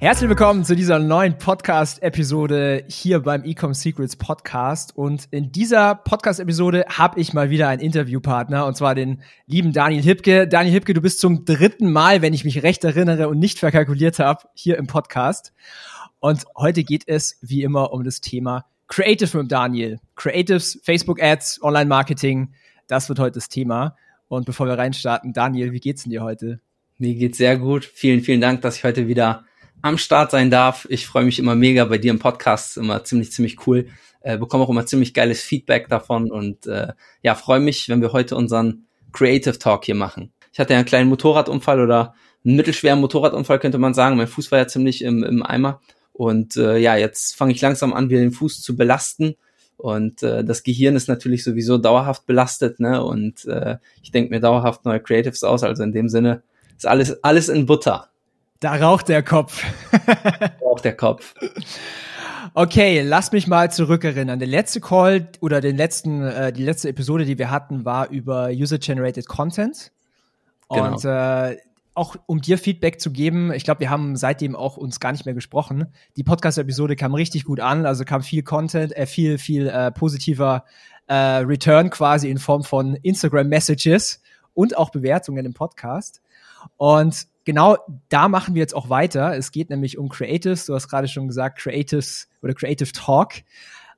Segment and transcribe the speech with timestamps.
[0.00, 4.96] Herzlich willkommen zu dieser neuen Podcast-Episode hier beim Ecom Secrets Podcast.
[4.96, 10.00] Und in dieser Podcast-Episode habe ich mal wieder einen Interviewpartner, und zwar den lieben Daniel
[10.00, 10.46] Hipke.
[10.46, 14.20] Daniel Hipke, du bist zum dritten Mal, wenn ich mich recht erinnere und nicht verkalkuliert
[14.20, 15.52] habe, hier im Podcast.
[16.20, 19.98] Und heute geht es wie immer um das Thema Creative mit Daniel.
[20.14, 22.52] Creatives, Facebook Ads, Online Marketing,
[22.86, 23.96] das wird heute das Thema.
[24.28, 26.60] Und bevor wir reinstarten, Daniel, wie geht's denn dir heute?
[26.98, 27.84] Mir geht's sehr gut.
[27.84, 29.44] Vielen, vielen Dank, dass ich heute wieder
[29.82, 30.86] am Start sein darf.
[30.90, 33.88] Ich freue mich immer mega bei dir im Podcast, immer ziemlich, ziemlich cool.
[34.20, 36.92] Äh, bekomme auch immer ziemlich geiles Feedback davon und äh,
[37.22, 40.32] ja, freue mich, wenn wir heute unseren Creative Talk hier machen.
[40.52, 44.16] Ich hatte ja einen kleinen Motorradunfall oder einen mittelschweren Motorradunfall, könnte man sagen.
[44.16, 45.80] Mein Fuß war ja ziemlich im, im Eimer
[46.12, 49.36] und äh, ja, jetzt fange ich langsam an, wieder den Fuß zu belasten.
[49.76, 53.04] Und äh, das Gehirn ist natürlich sowieso dauerhaft belastet, ne?
[53.04, 55.62] Und äh, ich denke mir dauerhaft neue Creatives aus.
[55.62, 56.42] Also in dem Sinne
[56.76, 58.10] ist alles, alles in Butter.
[58.60, 59.62] Da raucht der Kopf.
[60.60, 61.34] raucht der Kopf.
[62.54, 64.38] Okay, lass mich mal zurückerinnern.
[64.38, 68.48] Der letzte Call oder den letzten, äh, die letzte Episode, die wir hatten, war über
[68.48, 69.92] User-Generated Content.
[70.70, 70.92] Genau.
[70.92, 71.56] Und äh,
[71.94, 75.24] auch um dir Feedback zu geben, ich glaube, wir haben seitdem auch uns gar nicht
[75.24, 75.92] mehr gesprochen.
[76.16, 80.64] Die Podcast-Episode kam richtig gut an, also kam viel Content, äh, viel, viel äh, positiver
[81.06, 84.20] äh, Return quasi in Form von Instagram-Messages
[84.54, 86.22] und auch Bewertungen im Podcast.
[86.76, 87.78] Und genau
[88.10, 89.34] da machen wir jetzt auch weiter.
[89.34, 90.66] Es geht nämlich um Creatives.
[90.66, 93.36] Du hast gerade schon gesagt, Creatives oder Creative Talk.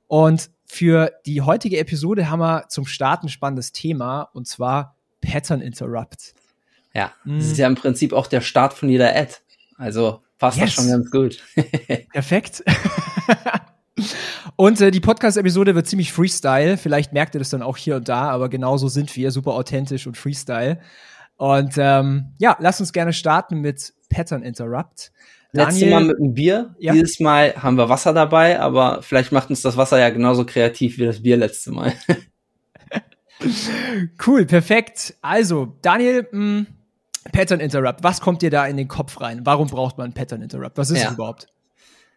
[0.07, 5.59] Und für die heutige Episode haben wir zum Start ein spannendes Thema und zwar Pattern
[5.59, 6.33] Interrupt.
[6.93, 7.39] Ja, mhm.
[7.39, 9.33] das ist ja im Prinzip auch der Start von jeder Ad.
[9.75, 10.67] Also passt yes.
[10.67, 11.43] das schon ganz gut.
[12.13, 12.63] Perfekt.
[14.55, 16.77] Und äh, die Podcast-Episode wird ziemlich Freestyle.
[16.77, 20.07] Vielleicht merkt ihr das dann auch hier und da, aber genauso sind wir, super authentisch
[20.07, 20.79] und Freestyle.
[21.41, 25.11] Und ähm, ja, lass uns gerne starten mit Pattern Interrupt.
[25.53, 26.75] Letztes Mal mit einem Bier.
[26.77, 26.93] Ja.
[26.93, 30.99] Dieses Mal haben wir Wasser dabei, aber vielleicht macht uns das Wasser ja genauso kreativ
[30.99, 31.93] wie das Bier letzte Mal.
[34.27, 35.15] cool, perfekt.
[35.23, 36.67] Also, Daniel, mh, mm,
[37.31, 38.03] Pattern Interrupt.
[38.03, 39.41] Was kommt dir da in den Kopf rein?
[39.43, 40.77] Warum braucht man Pattern Interrupt?
[40.77, 41.07] Was ist ja.
[41.07, 41.47] es überhaupt?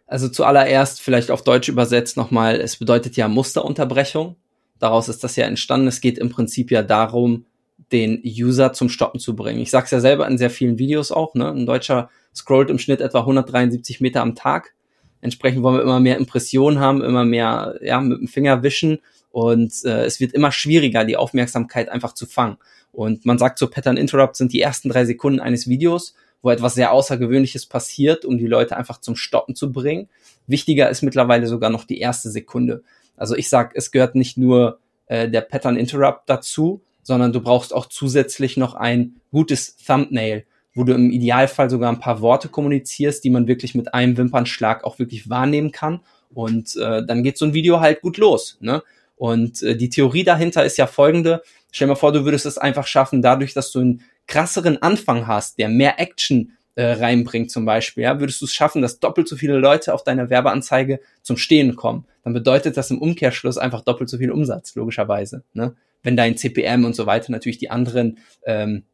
[0.07, 4.37] Also zuallererst vielleicht auf Deutsch übersetzt nochmal, es bedeutet ja Musterunterbrechung.
[4.79, 5.87] Daraus ist das ja entstanden.
[5.87, 7.47] Es geht im Prinzip ja darum,
[7.93, 9.61] den User zum Stoppen zu bringen.
[9.61, 11.51] Ich sag's ja selber in sehr vielen Videos auch, ne?
[11.51, 14.75] Ein Deutscher scrollt im Schnitt etwa 173 Meter am Tag.
[15.21, 18.99] Entsprechend wollen wir immer mehr Impressionen haben, immer mehr, ja, mit dem Finger wischen
[19.31, 22.57] und äh, es wird immer schwieriger, die Aufmerksamkeit einfach zu fangen.
[22.93, 26.75] Und man sagt so, Pattern Interrupt sind die ersten drei Sekunden eines Videos, wo etwas
[26.75, 30.09] sehr Außergewöhnliches passiert, um die Leute einfach zum Stoppen zu bringen.
[30.47, 32.85] Wichtiger ist mittlerweile sogar noch die erste Sekunde.
[33.17, 37.73] Also ich sag, es gehört nicht nur äh, der Pattern Interrupt dazu, sondern du brauchst
[37.73, 40.45] auch zusätzlich noch ein gutes Thumbnail,
[40.75, 44.83] wo du im Idealfall sogar ein paar Worte kommunizierst, die man wirklich mit einem Wimpernschlag
[44.83, 46.01] auch wirklich wahrnehmen kann.
[46.33, 48.59] Und äh, dann geht so ein Video halt gut los.
[48.61, 48.83] Ne?
[49.15, 51.43] Und äh, die Theorie dahinter ist ja folgende.
[51.71, 55.29] Stell dir mal vor, du würdest es einfach schaffen, dadurch, dass du einen krasseren Anfang
[55.29, 59.29] hast, der mehr Action äh, reinbringt zum Beispiel, ja, würdest du es schaffen, dass doppelt
[59.29, 62.05] so viele Leute auf deiner Werbeanzeige zum Stehen kommen.
[62.25, 65.45] Dann bedeutet das im Umkehrschluss einfach doppelt so viel Umsatz, logischerweise.
[65.53, 65.77] Ne?
[66.05, 68.85] Wenn dein CPM und so weiter natürlich die anderen ähm,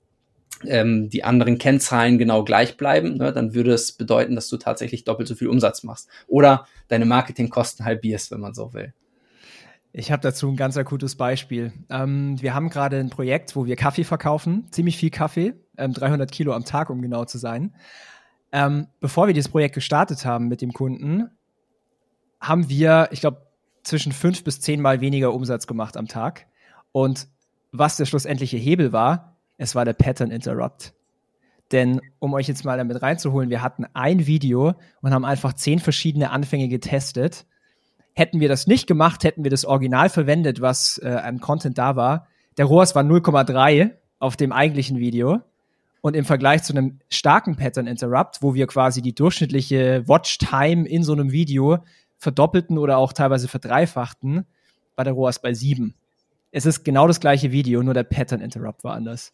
[0.66, 5.04] ähm, die anderen Kennzahlen genau gleich bleiben, ne, dann würde es bedeuten, dass du tatsächlich
[5.04, 6.08] doppelt so viel Umsatz machst.
[6.26, 8.92] Oder deine Marketingkosten halbierst, wenn man so will.
[9.92, 11.72] Ich habe dazu ein ganz akutes Beispiel.
[11.88, 16.30] Ähm, wir haben gerade ein Projekt, wo wir Kaffee verkaufen, ziemlich viel Kaffee, ähm, 300
[16.30, 17.74] Kilo am Tag, um genau zu sein.
[18.52, 21.30] Ähm, bevor wir dieses Projekt gestartet haben mit dem Kunden,
[22.40, 23.46] haben wir, ich glaube,
[23.82, 26.46] zwischen fünf bis zehnmal weniger Umsatz gemacht am Tag.
[26.92, 27.28] Und
[27.72, 30.94] was der schlussendliche Hebel war, es war der Pattern Interrupt.
[31.72, 35.78] Denn um euch jetzt mal damit reinzuholen, wir hatten ein Video und haben einfach zehn
[35.78, 37.46] verschiedene Anfänge getestet
[38.14, 41.96] Hätten wir das nicht gemacht, hätten wir das Original verwendet, was äh, an Content da
[41.96, 42.26] war.
[42.58, 45.40] Der ROAS war 0,3 auf dem eigentlichen Video.
[46.02, 50.88] Und im Vergleich zu einem starken Pattern Interrupt, wo wir quasi die durchschnittliche Watch Time
[50.88, 51.78] in so einem Video
[52.18, 54.44] verdoppelten oder auch teilweise verdreifachten,
[54.96, 55.94] war der ROAS bei 7.
[56.52, 59.32] Es ist genau das gleiche Video, nur der Pattern Interrupt war anders.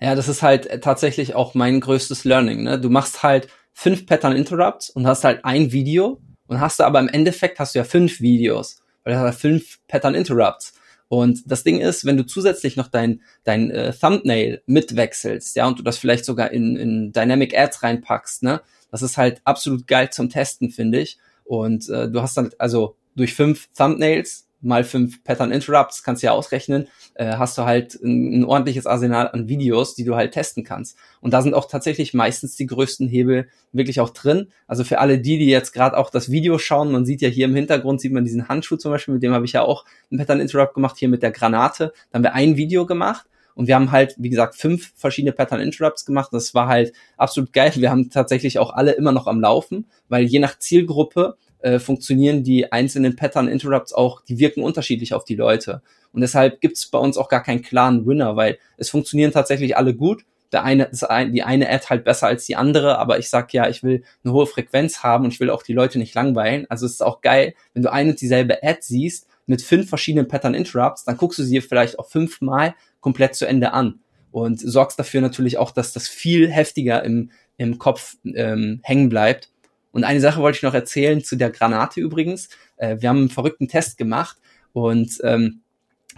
[0.00, 2.62] Ja, das ist halt äh, tatsächlich auch mein größtes Learning.
[2.62, 2.78] Ne?
[2.78, 7.00] Du machst halt fünf Pattern Interrupts und hast halt ein Video und hast du aber
[7.00, 10.74] im Endeffekt hast du ja fünf Videos, weil du hast ja fünf Pattern Interrupts.
[11.08, 15.78] Und das Ding ist, wenn du zusätzlich noch dein, dein äh, Thumbnail mitwechselst, ja, und
[15.78, 18.60] du das vielleicht sogar in, in Dynamic Ads reinpackst, ne,
[18.90, 21.18] das ist halt absolut geil zum Testen, finde ich.
[21.44, 26.26] Und äh, du hast dann also durch fünf Thumbnails mal fünf Pattern Interrupts, kannst du
[26.26, 30.32] ja ausrechnen, äh, hast du halt ein, ein, ordentliches Arsenal an Videos, die du halt
[30.32, 30.96] testen kannst.
[31.20, 34.48] Und da sind auch tatsächlich meistens die größten Hebel wirklich auch drin.
[34.66, 37.46] Also für alle die, die jetzt gerade auch das Video schauen, man sieht ja hier
[37.46, 40.18] im Hintergrund, sieht man diesen Handschuh zum Beispiel, mit dem habe ich ja auch ein
[40.18, 41.92] Pattern Interrupt gemacht, hier mit der Granate.
[42.10, 43.26] Da haben wir ein Video gemacht
[43.56, 46.28] und wir haben halt, wie gesagt, fünf verschiedene Pattern Interrupts gemacht.
[46.32, 47.72] Das war halt absolut geil.
[47.76, 52.42] Wir haben tatsächlich auch alle immer noch am Laufen, weil je nach Zielgruppe äh, funktionieren
[52.42, 55.82] die einzelnen Pattern Interrupts auch, die wirken unterschiedlich auf die Leute.
[56.12, 59.76] Und deshalb gibt es bei uns auch gar keinen klaren Winner, weil es funktionieren tatsächlich
[59.76, 60.24] alle gut.
[60.52, 60.90] Der eine,
[61.32, 64.32] die eine Ad halt besser als die andere, aber ich sag ja, ich will eine
[64.32, 66.66] hohe Frequenz haben und ich will auch die Leute nicht langweilen.
[66.68, 70.28] Also es ist auch geil, wenn du eine und dieselbe Ad siehst mit fünf verschiedenen
[70.28, 74.00] Pattern Interrupts, dann guckst du sie vielleicht auch fünfmal komplett zu Ende an
[74.30, 79.50] und sorgst dafür natürlich auch, dass das viel heftiger im, im Kopf ähm, hängen bleibt
[79.96, 82.50] und eine Sache wollte ich noch erzählen zu der Granate übrigens.
[82.76, 84.36] Äh, wir haben einen verrückten Test gemacht
[84.74, 85.62] und ähm,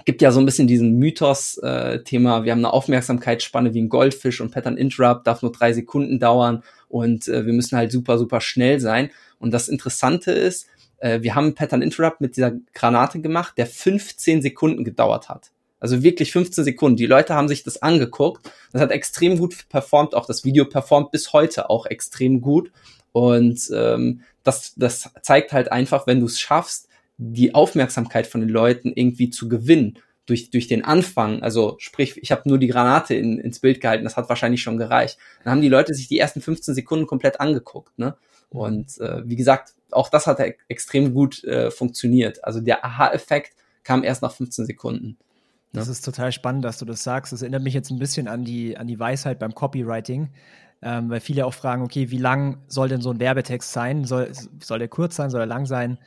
[0.05, 4.41] gibt ja so ein bisschen diesen Mythos-Thema, äh, wir haben eine Aufmerksamkeitsspanne wie ein Goldfisch
[4.41, 8.41] und Pattern Interrupt darf nur drei Sekunden dauern und äh, wir müssen halt super, super
[8.41, 9.11] schnell sein.
[9.39, 10.67] Und das Interessante ist,
[10.97, 15.53] äh, wir haben Pattern Interrupt mit dieser Granate gemacht, der 15 Sekunden gedauert hat.
[15.79, 16.97] Also wirklich 15 Sekunden.
[16.97, 18.51] Die Leute haben sich das angeguckt.
[18.73, 20.17] Das hat extrem gut performt.
[20.17, 22.73] Auch das Video performt bis heute auch extrem gut.
[23.13, 28.51] Und ähm, das, das zeigt halt einfach, wenn du es schaffst, die Aufmerksamkeit von den
[28.51, 33.15] Leuten irgendwie zu gewinnen durch, durch den Anfang, also sprich, ich habe nur die Granate
[33.15, 35.19] in, ins Bild gehalten, das hat wahrscheinlich schon gereicht.
[35.43, 37.99] Dann haben die Leute sich die ersten 15 Sekunden komplett angeguckt.
[37.99, 38.15] Ne?
[38.51, 40.39] Und äh, wie gesagt, auch das hat
[40.69, 42.45] extrem gut äh, funktioniert.
[42.45, 43.53] Also der Aha-Effekt
[43.85, 45.17] kam erst nach 15 Sekunden.
[45.73, 45.93] Das ne?
[45.93, 47.33] ist total spannend, dass du das sagst.
[47.33, 50.29] Das erinnert mich jetzt ein bisschen an die, an die Weisheit beim Copywriting
[50.83, 54.05] ähm, weil viele auch fragen, okay, wie lang soll denn so ein Werbetext sein?
[54.05, 54.31] Soll,
[54.63, 55.99] soll der kurz sein, soll er lang sein?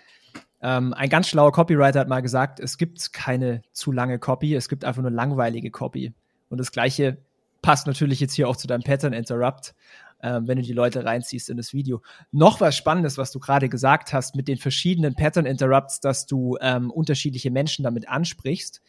[0.62, 4.70] Ähm, ein ganz schlauer Copywriter hat mal gesagt, es gibt keine zu lange Copy, es
[4.70, 6.14] gibt einfach nur langweilige Copy.
[6.50, 7.18] Und das gleiche
[7.62, 9.74] passt natürlich jetzt hier auch zu deinem Pattern Interrupt,
[10.22, 12.02] ähm, wenn du die Leute reinziehst in das Video.
[12.32, 16.58] Noch was Spannendes, was du gerade gesagt hast mit den verschiedenen Pattern Interrupts, dass du
[16.62, 18.82] ähm, unterschiedliche Menschen damit ansprichst.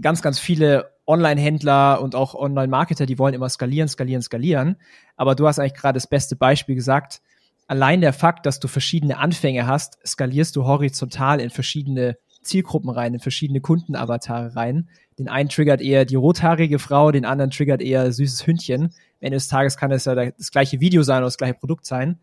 [0.00, 4.76] Ganz, ganz viele Online-Händler und auch Online-Marketer, die wollen immer skalieren, skalieren, skalieren.
[5.16, 7.20] Aber du hast eigentlich gerade das beste Beispiel gesagt.
[7.66, 13.14] Allein der Fakt, dass du verschiedene Anfänge hast, skalierst du horizontal in verschiedene Zielgruppen rein,
[13.14, 14.88] in verschiedene Kundenavatare rein.
[15.18, 18.82] Den einen triggert eher die rothaarige Frau, den anderen triggert eher süßes Hündchen.
[18.82, 18.90] Am
[19.20, 22.18] Ende des Tages kann es ja das gleiche Video sein oder das gleiche Produkt sein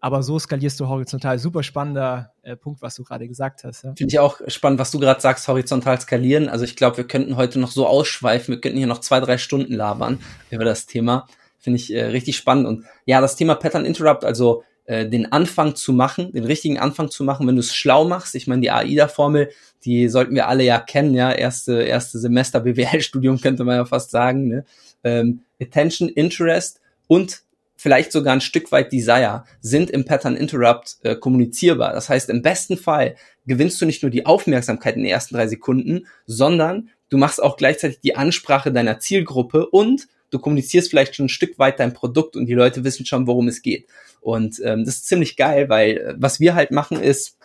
[0.00, 1.38] aber so skalierst du horizontal.
[1.38, 3.84] Super spannender äh, Punkt, was du gerade gesagt hast.
[3.84, 3.94] Ja.
[3.96, 6.48] Finde ich auch spannend, was du gerade sagst, horizontal skalieren.
[6.48, 9.38] Also ich glaube, wir könnten heute noch so ausschweifen, wir könnten hier noch zwei, drei
[9.38, 11.26] Stunden labern über das Thema.
[11.58, 12.66] Finde ich äh, richtig spannend.
[12.66, 17.10] Und ja, das Thema Pattern Interrupt, also äh, den Anfang zu machen, den richtigen Anfang
[17.10, 18.34] zu machen, wenn du es schlau machst.
[18.36, 19.50] Ich meine, die AIDA-Formel,
[19.84, 24.10] die sollten wir alle ja kennen, ja, erste, erste Semester BWL-Studium könnte man ja fast
[24.10, 24.48] sagen.
[24.48, 24.64] Ne?
[25.02, 27.42] Ähm, Attention, Interest und
[27.78, 31.92] vielleicht sogar ein Stück weit Desire sind im Pattern Interrupt äh, kommunizierbar.
[31.92, 33.14] Das heißt, im besten Fall
[33.46, 37.56] gewinnst du nicht nur die Aufmerksamkeit in den ersten drei Sekunden, sondern du machst auch
[37.56, 42.36] gleichzeitig die Ansprache deiner Zielgruppe und du kommunizierst vielleicht schon ein Stück weit dein Produkt
[42.36, 43.86] und die Leute wissen schon, worum es geht.
[44.20, 47.37] Und ähm, das ist ziemlich geil, weil äh, was wir halt machen ist,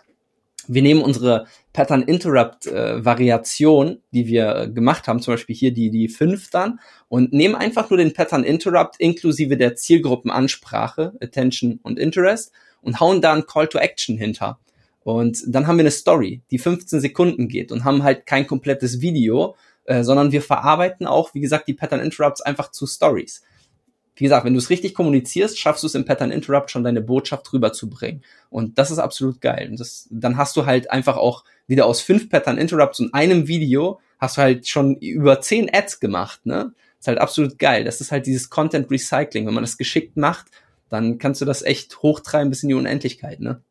[0.68, 5.74] wir nehmen unsere Pattern Interrupt äh, Variation, die wir äh, gemacht haben, zum Beispiel hier
[5.74, 6.80] die, die fünf dann,
[7.10, 12.52] und nehmen einfach nur den Pattern Interrupt inklusive der Zielgruppenansprache, Attention und Interest
[12.82, 14.60] und hauen da ein Call to Action hinter.
[15.04, 19.02] Und dann haben wir eine Story, die 15 Sekunden geht und haben halt kein komplettes
[19.02, 19.56] Video,
[19.86, 23.44] äh, sondern wir verarbeiten auch, wie gesagt, die Pattern Interrupts einfach zu Stories
[24.16, 27.02] wie gesagt, wenn du es richtig kommunizierst, schaffst du es im Pattern Interrupt schon deine
[27.02, 28.24] Botschaft rüberzubringen.
[28.50, 29.70] Und das ist absolut geil.
[29.72, 33.48] Und das, dann hast du halt einfach auch wieder aus fünf Pattern Interrupts und einem
[33.48, 36.74] Video hast du halt schon über zehn Ads gemacht, ne?
[37.04, 37.84] ist halt absolut geil.
[37.84, 39.46] Das ist halt dieses Content Recycling.
[39.46, 40.48] Wenn man das geschickt macht,
[40.88, 43.62] dann kannst du das echt hochtreiben bis in die Unendlichkeit, ne?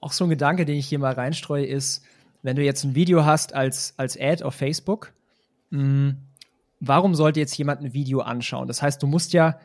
[0.00, 2.02] Auch so ein Gedanke, den ich hier mal reinstreue, ist,
[2.42, 5.12] wenn du jetzt ein Video hast als, als Ad auf Facebook,
[5.70, 6.16] mh, mm,
[6.80, 8.66] warum sollte jetzt jemand ein Video anschauen?
[8.66, 9.60] Das heißt, du musst ja,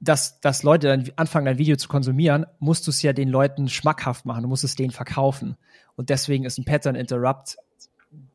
[0.00, 3.68] dass, dass Leute dann anfangen, dein Video zu konsumieren, musst du es ja den Leuten
[3.68, 5.56] schmackhaft machen, du musst es denen verkaufen.
[5.96, 7.56] Und deswegen ist ein Pattern Interrupt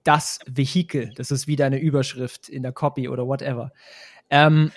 [0.03, 1.11] das Vehikel.
[1.15, 3.71] Das ist wie deine Überschrift in der Copy oder whatever.
[4.29, 4.71] Ähm,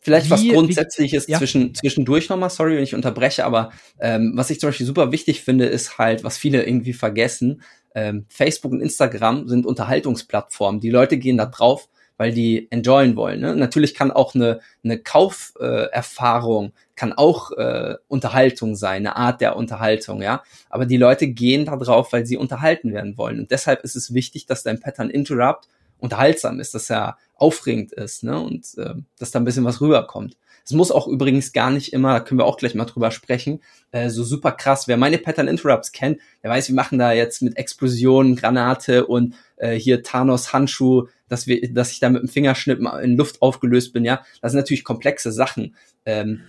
[0.00, 1.38] Vielleicht wie, was Grundsätzliches wie, ja.
[1.38, 5.42] zwischen, zwischendurch nochmal, sorry, wenn ich unterbreche, aber ähm, was ich zum Beispiel super wichtig
[5.42, 7.62] finde, ist halt, was viele irgendwie vergessen,
[7.94, 10.80] ähm, Facebook und Instagram sind Unterhaltungsplattformen.
[10.80, 11.88] Die Leute gehen da drauf,
[12.18, 13.40] weil die enjoyen wollen.
[13.40, 13.56] Ne?
[13.56, 19.56] Natürlich kann auch eine, eine Kauferfahrung, äh, kann auch äh, Unterhaltung sein, eine Art der
[19.56, 20.42] Unterhaltung, ja.
[20.68, 23.38] Aber die Leute gehen da drauf, weil sie unterhalten werden wollen.
[23.38, 28.24] Und deshalb ist es wichtig, dass dein Pattern Interrupt unterhaltsam ist, dass er aufregend ist,
[28.24, 28.38] ne?
[28.38, 30.36] Und äh, dass da ein bisschen was rüberkommt.
[30.64, 33.62] Es muss auch übrigens gar nicht immer, da können wir auch gleich mal drüber sprechen,
[33.90, 34.86] äh, so super krass.
[34.86, 39.34] Wer meine Pattern Interrupts kennt, der weiß, wir machen da jetzt mit Explosionen, Granate und
[39.56, 43.92] äh, hier Thanos Handschuh, dass wir, dass ich da mit dem Fingerschnippen in Luft aufgelöst
[43.92, 44.22] bin, ja.
[44.40, 45.76] Das sind natürlich komplexe Sachen.
[46.04, 46.40] Ähm,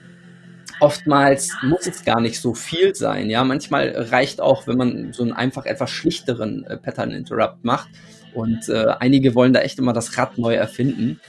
[0.80, 3.44] oftmals muss es gar nicht so viel sein, ja.
[3.44, 7.90] Manchmal reicht auch, wenn man so einen einfach etwas schlichteren äh, Pattern Interrupt macht.
[8.34, 11.20] Und äh, einige wollen da echt immer das Rad neu erfinden.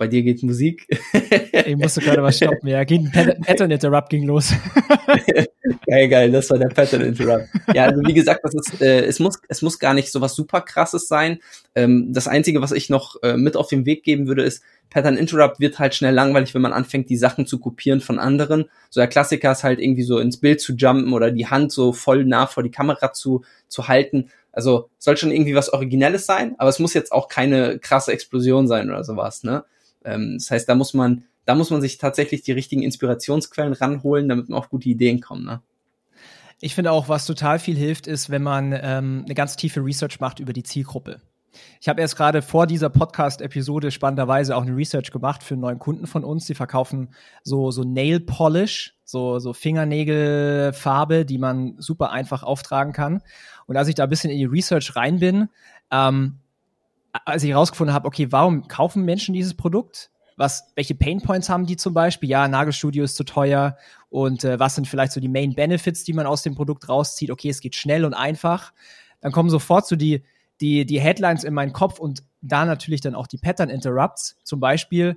[0.00, 0.86] Bei dir geht Musik.
[1.52, 2.66] ich musste gerade was stoppen.
[2.66, 4.50] Ja, ging Pattern Interrupt ging los.
[5.86, 7.46] geil, geil, das war der Pattern Interrupt.
[7.74, 10.34] Ja, also wie gesagt, das ist, äh, es muss, es muss gar nicht so was
[10.34, 11.40] super krasses sein.
[11.74, 15.18] Ähm, das einzige, was ich noch äh, mit auf den Weg geben würde, ist, Pattern
[15.18, 18.70] Interrupt wird halt schnell langweilig, wenn man anfängt, die Sachen zu kopieren von anderen.
[18.88, 21.92] So der Klassiker ist halt irgendwie so ins Bild zu jumpen oder die Hand so
[21.92, 24.30] voll nah vor die Kamera zu, zu halten.
[24.50, 28.66] Also soll schon irgendwie was Originelles sein, aber es muss jetzt auch keine krasse Explosion
[28.66, 29.62] sein oder sowas, ne?
[30.04, 34.28] Ähm, das heißt, da muss man, da muss man sich tatsächlich die richtigen Inspirationsquellen ranholen,
[34.28, 35.44] damit man auf gute Ideen kommt.
[35.44, 35.60] Ne?
[36.60, 40.20] Ich finde auch, was total viel hilft, ist, wenn man ähm, eine ganz tiefe Research
[40.20, 41.20] macht über die Zielgruppe.
[41.80, 45.78] Ich habe erst gerade vor dieser Podcast-Episode spannenderweise auch eine Research gemacht für einen neuen
[45.78, 46.46] Kunden von uns.
[46.46, 53.22] Die verkaufen so, so Nail Polish, so, so Fingernägelfarbe, die man super einfach auftragen kann.
[53.66, 55.48] Und als ich da ein bisschen in die Research rein bin,
[55.90, 56.38] ähm,
[57.12, 60.10] als ich herausgefunden habe, okay, warum kaufen Menschen dieses Produkt?
[60.36, 62.28] Was, welche Painpoints haben die zum Beispiel?
[62.30, 63.76] Ja, Nagelstudio ist zu teuer.
[64.08, 67.30] Und äh, was sind vielleicht so die Main Benefits, die man aus dem Produkt rauszieht?
[67.30, 68.72] Okay, es geht schnell und einfach.
[69.20, 70.22] Dann kommen sofort so die,
[70.60, 74.36] die, die Headlines in meinen Kopf und da natürlich dann auch die Pattern Interrupts.
[74.44, 75.10] Zum Beispiel,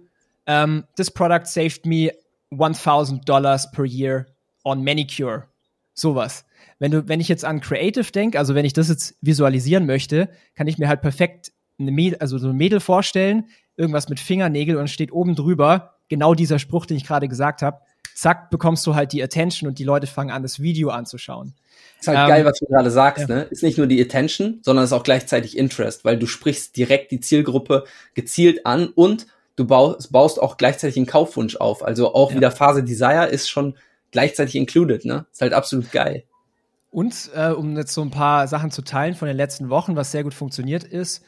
[0.45, 2.11] um, ähm, this product saved me
[2.51, 4.25] 1000 Dollars per year
[4.65, 5.47] on manicure.
[5.93, 6.45] Sowas.
[6.79, 10.29] Wenn du, wenn ich jetzt an Creative denke, also wenn ich das jetzt visualisieren möchte,
[10.55, 14.77] kann ich mir halt perfekt eine Mädel, also so ein Mädel vorstellen, irgendwas mit Fingernägel
[14.77, 17.79] und steht oben drüber genau dieser Spruch, den ich gerade gesagt habe.
[18.15, 21.55] Zack, bekommst du halt die Attention und die Leute fangen an, das Video anzuschauen.
[21.99, 23.35] Ist halt ähm, geil, was du gerade sagst, ja.
[23.35, 23.41] ne?
[23.43, 27.19] Ist nicht nur die Attention, sondern ist auch gleichzeitig Interest, weil du sprichst direkt die
[27.19, 29.25] Zielgruppe gezielt an und
[29.55, 31.83] du baust, baust auch gleichzeitig einen Kaufwunsch auf.
[31.83, 32.37] Also auch ja.
[32.37, 33.75] wieder Phase Desire ist schon
[34.11, 35.25] gleichzeitig included, ne?
[35.31, 36.23] Ist halt absolut geil.
[36.91, 40.11] Und äh, um jetzt so ein paar Sachen zu teilen von den letzten Wochen, was
[40.11, 41.23] sehr gut funktioniert ist,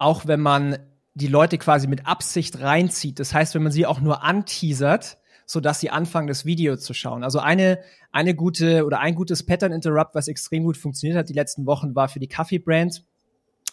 [0.00, 0.78] auch wenn man
[1.14, 3.20] die Leute quasi mit Absicht reinzieht.
[3.20, 6.94] Das heißt, wenn man sie auch nur anteasert, so dass sie anfangen, das Video zu
[6.94, 7.22] schauen.
[7.22, 7.80] Also eine,
[8.10, 11.94] eine gute oder ein gutes Pattern Interrupt, was extrem gut funktioniert hat die letzten Wochen,
[11.94, 13.04] war für die Kaffee-Brand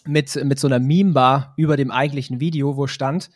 [0.05, 3.29] mit, mit so einer Meme-Bar über dem eigentlichen Video, wo stand,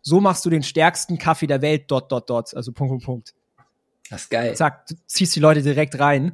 [0.00, 3.34] so machst du den stärksten Kaffee der Welt, dot, dot, dot, also Punkt, Punkt, Punkt.
[4.08, 4.54] Das ist geil.
[4.54, 6.32] Zack, du ziehst die Leute direkt rein.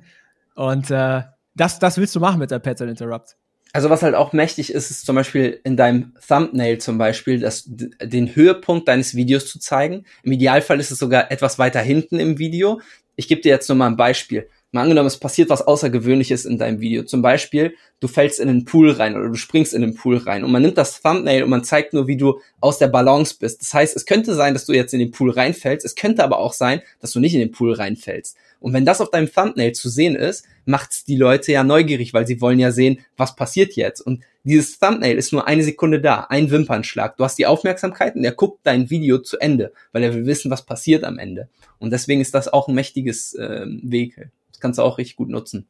[0.54, 1.22] Und äh,
[1.56, 3.36] das, das willst du machen mit der Pattern Interrupt.
[3.74, 7.64] Also was halt auch mächtig ist, ist zum Beispiel in deinem Thumbnail zum Beispiel, das,
[7.66, 10.04] den Höhepunkt deines Videos zu zeigen.
[10.22, 12.80] Im Idealfall ist es sogar etwas weiter hinten im Video.
[13.16, 14.48] Ich gebe dir jetzt nur mal ein Beispiel.
[14.74, 17.04] Mal angenommen, es passiert was Außergewöhnliches in deinem Video.
[17.04, 20.42] Zum Beispiel, du fällst in den Pool rein oder du springst in den Pool rein
[20.42, 23.60] und man nimmt das Thumbnail und man zeigt nur, wie du aus der Balance bist.
[23.60, 25.86] Das heißt, es könnte sein, dass du jetzt in den Pool reinfällst.
[25.86, 28.36] Es könnte aber auch sein, dass du nicht in den Pool reinfällst.
[28.58, 32.26] Und wenn das auf deinem Thumbnail zu sehen ist, macht's die Leute ja neugierig, weil
[32.26, 34.00] sie wollen ja sehen, was passiert jetzt.
[34.00, 37.16] Und dieses Thumbnail ist nur eine Sekunde da, ein Wimpernschlag.
[37.16, 40.50] Du hast die Aufmerksamkeit und er guckt dein Video zu Ende, weil er will wissen,
[40.50, 41.48] was passiert am Ende.
[41.78, 44.32] Und deswegen ist das auch ein mächtiges äh, Vehikel.
[44.64, 45.66] Das kannst du auch richtig gut nutzen.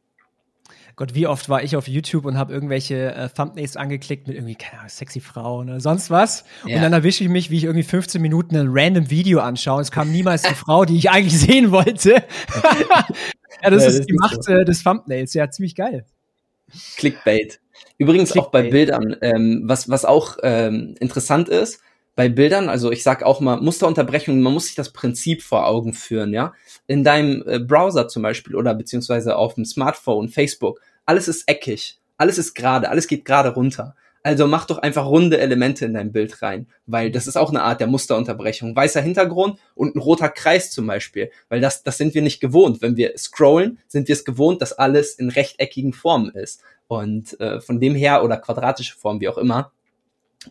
[0.95, 4.55] Gott, wie oft war ich auf YouTube und habe irgendwelche äh, Thumbnails angeklickt mit irgendwie,
[4.55, 6.45] keine Ahnung, sexy Frau oder sonst was.
[6.65, 6.77] Ja.
[6.77, 9.81] Und dann erwische ich mich, wie ich irgendwie 15 Minuten ein random Video anschaue.
[9.81, 12.11] Es kam niemals die Frau, die ich eigentlich sehen wollte.
[12.13, 12.23] ja,
[13.03, 13.13] das,
[13.63, 14.53] ja, das ist die Macht so.
[14.53, 15.33] äh, des Thumbnails.
[15.33, 16.05] Ja, ziemlich geil.
[16.95, 17.59] Clickbait.
[17.97, 18.47] Übrigens Clickbait.
[18.47, 21.81] auch bei Bildern, ähm, was, was auch ähm, interessant ist,
[22.15, 25.93] bei Bildern, also ich sag auch mal Musterunterbrechungen, man muss sich das Prinzip vor Augen
[25.93, 26.53] führen, ja.
[26.87, 31.99] In deinem äh, Browser zum Beispiel oder beziehungsweise auf dem Smartphone, Facebook, alles ist eckig,
[32.17, 33.95] alles ist gerade, alles geht gerade runter.
[34.23, 37.61] Also mach doch einfach runde Elemente in dein Bild rein, weil das ist auch eine
[37.61, 38.75] Art der Musterunterbrechung.
[38.75, 42.81] Weißer Hintergrund und ein roter Kreis zum Beispiel, weil das, das sind wir nicht gewohnt.
[42.81, 46.63] Wenn wir scrollen, sind wir es gewohnt, dass alles in rechteckigen Formen ist.
[46.87, 49.71] Und äh, von dem her, oder quadratische Formen, wie auch immer,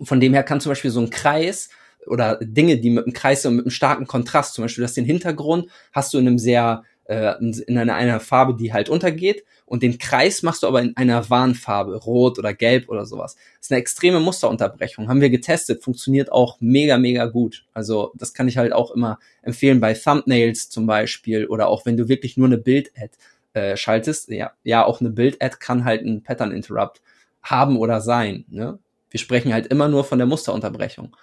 [0.02, 1.70] von dem her kann zum Beispiel so ein Kreis
[2.06, 5.04] oder Dinge, die mit einem Kreis und mit einem starken Kontrast, zum Beispiel, dass den
[5.04, 9.82] Hintergrund hast du in einem sehr äh, in einer, einer Farbe, die halt untergeht und
[9.82, 13.34] den Kreis machst du aber in einer Warnfarbe, rot oder gelb oder sowas.
[13.34, 15.08] Das ist eine extreme Musterunterbrechung.
[15.08, 17.64] Haben wir getestet, funktioniert auch mega, mega gut.
[17.72, 21.96] Also das kann ich halt auch immer empfehlen bei Thumbnails zum Beispiel oder auch wenn
[21.96, 23.12] du wirklich nur eine Bild-Ad
[23.54, 24.28] äh, schaltest.
[24.28, 27.00] Ja, ja, auch eine Bild-Ad kann halt ein Pattern-Interrupt
[27.42, 28.44] haben oder sein.
[28.48, 28.78] Ne?
[29.14, 31.16] Wir sprechen halt immer nur von der Musterunterbrechung.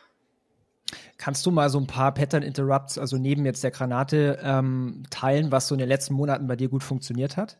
[1.18, 5.52] Kannst du mal so ein paar Pattern Interrupts, also neben jetzt der Granate, ähm, teilen,
[5.52, 7.58] was so in den letzten Monaten bei dir gut funktioniert hat?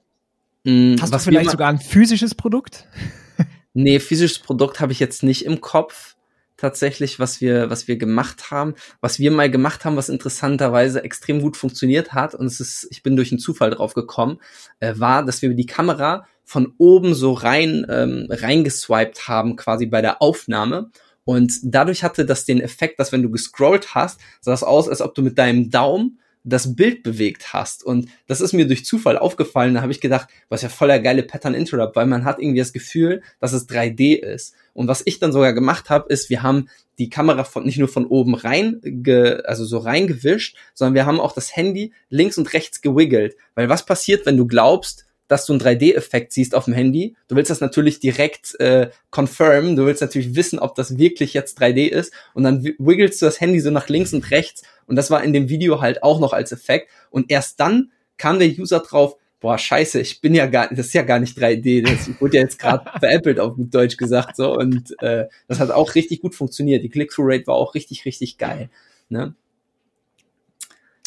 [0.64, 2.88] Mm, Hast du vielleicht sogar ein physisches Produkt?
[3.74, 6.16] nee, physisches Produkt habe ich jetzt nicht im Kopf.
[6.56, 11.42] Tatsächlich, was wir, was wir gemacht haben, was wir mal gemacht haben, was interessanterweise extrem
[11.42, 14.40] gut funktioniert hat, und es ist, ich bin durch einen Zufall drauf gekommen,
[14.80, 20.02] äh, war, dass wir die Kamera von oben so rein ähm, reingeswiped haben, quasi bei
[20.02, 20.92] der Aufnahme
[21.24, 25.02] und dadurch hatte das den Effekt, dass wenn du gescrollt hast, sah es aus, als
[25.02, 27.84] ob du mit deinem Daumen das Bild bewegt hast.
[27.84, 29.76] Und das ist mir durch Zufall aufgefallen.
[29.76, 32.74] Da habe ich gedacht, was ja voller geile Pattern Interrupt, weil man hat irgendwie das
[32.74, 34.56] Gefühl, dass es 3D ist.
[34.74, 36.68] Und was ich dann sogar gemacht habe, ist, wir haben
[36.98, 41.20] die Kamera von, nicht nur von oben rein, ge, also so reingewischt, sondern wir haben
[41.20, 43.36] auch das Handy links und rechts gewiggelt.
[43.54, 47.16] Weil was passiert, wenn du glaubst, dass du einen 3D-Effekt siehst auf dem Handy.
[47.30, 49.78] Du willst das natürlich direkt äh, confirm.
[49.78, 52.12] Du willst natürlich wissen, ob das wirklich jetzt 3D ist.
[52.34, 54.64] Und dann wiggelst du das Handy so nach links und rechts.
[54.88, 56.90] Und das war in dem Video halt auch noch als Effekt.
[57.12, 60.94] Und erst dann kam der User drauf, boah, scheiße, ich bin ja gar, das ist
[60.94, 64.56] ja gar nicht 3D, das wurde ja jetzt gerade veräppelt auf gut Deutsch gesagt, so,
[64.56, 66.84] und äh, das hat auch richtig gut funktioniert.
[66.84, 68.70] Die Click-Through-Rate war auch richtig, richtig geil.
[69.10, 69.34] Ne?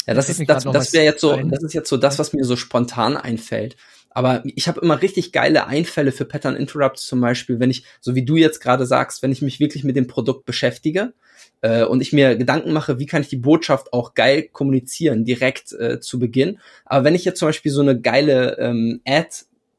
[0.05, 2.45] Ja, das, ist, das, das wäre jetzt so, das ist jetzt so das, was mir
[2.45, 3.75] so spontan einfällt.
[4.15, 8.15] Aber ich habe immer richtig geile Einfälle für Pattern Interrupts zum Beispiel, wenn ich, so
[8.15, 11.13] wie du jetzt gerade sagst, wenn ich mich wirklich mit dem Produkt beschäftige
[11.61, 15.73] äh, und ich mir Gedanken mache, wie kann ich die Botschaft auch geil kommunizieren, direkt
[15.73, 16.59] äh, zu Beginn.
[16.85, 19.29] Aber wenn ich jetzt zum Beispiel so eine geile ähm, Ad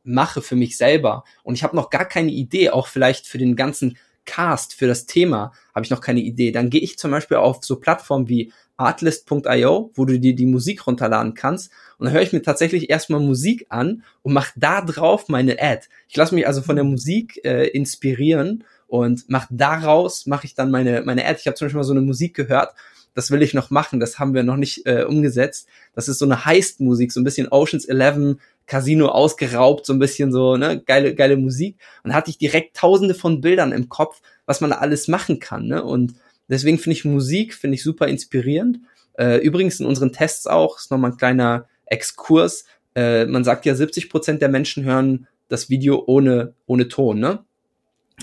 [0.04, 3.56] mache für mich selber und ich habe noch gar keine Idee, auch vielleicht für den
[3.56, 7.38] ganzen Cast, für das Thema, habe ich noch keine Idee, dann gehe ich zum Beispiel
[7.38, 11.70] auf so Plattformen wie artlist.io, wo du dir die Musik runterladen kannst.
[11.98, 15.86] Und dann höre ich mir tatsächlich erstmal Musik an und mache da drauf meine Ad.
[16.08, 20.70] Ich lasse mich also von der Musik äh, inspirieren und mache daraus, mache ich dann
[20.70, 21.38] meine, meine Ad.
[21.40, 22.74] Ich habe zum Beispiel mal so eine Musik gehört,
[23.14, 25.68] das will ich noch machen, das haben wir noch nicht äh, umgesetzt.
[25.94, 28.36] Das ist so eine Heist-Musik, so ein bisschen Oceans 11,
[28.66, 31.78] Casino ausgeraubt, so ein bisschen so, ne, geile, geile Musik.
[32.04, 35.40] Und da hatte ich direkt tausende von Bildern im Kopf, was man da alles machen
[35.40, 35.82] kann, ne?
[35.82, 36.14] Und
[36.48, 38.78] Deswegen finde ich Musik, finde ich super inspirierend.
[39.18, 42.64] Äh, übrigens in unseren Tests auch, ist nochmal ein kleiner Exkurs.
[42.94, 47.44] Äh, man sagt ja, 70 Prozent der Menschen hören das Video ohne, ohne Ton, ne?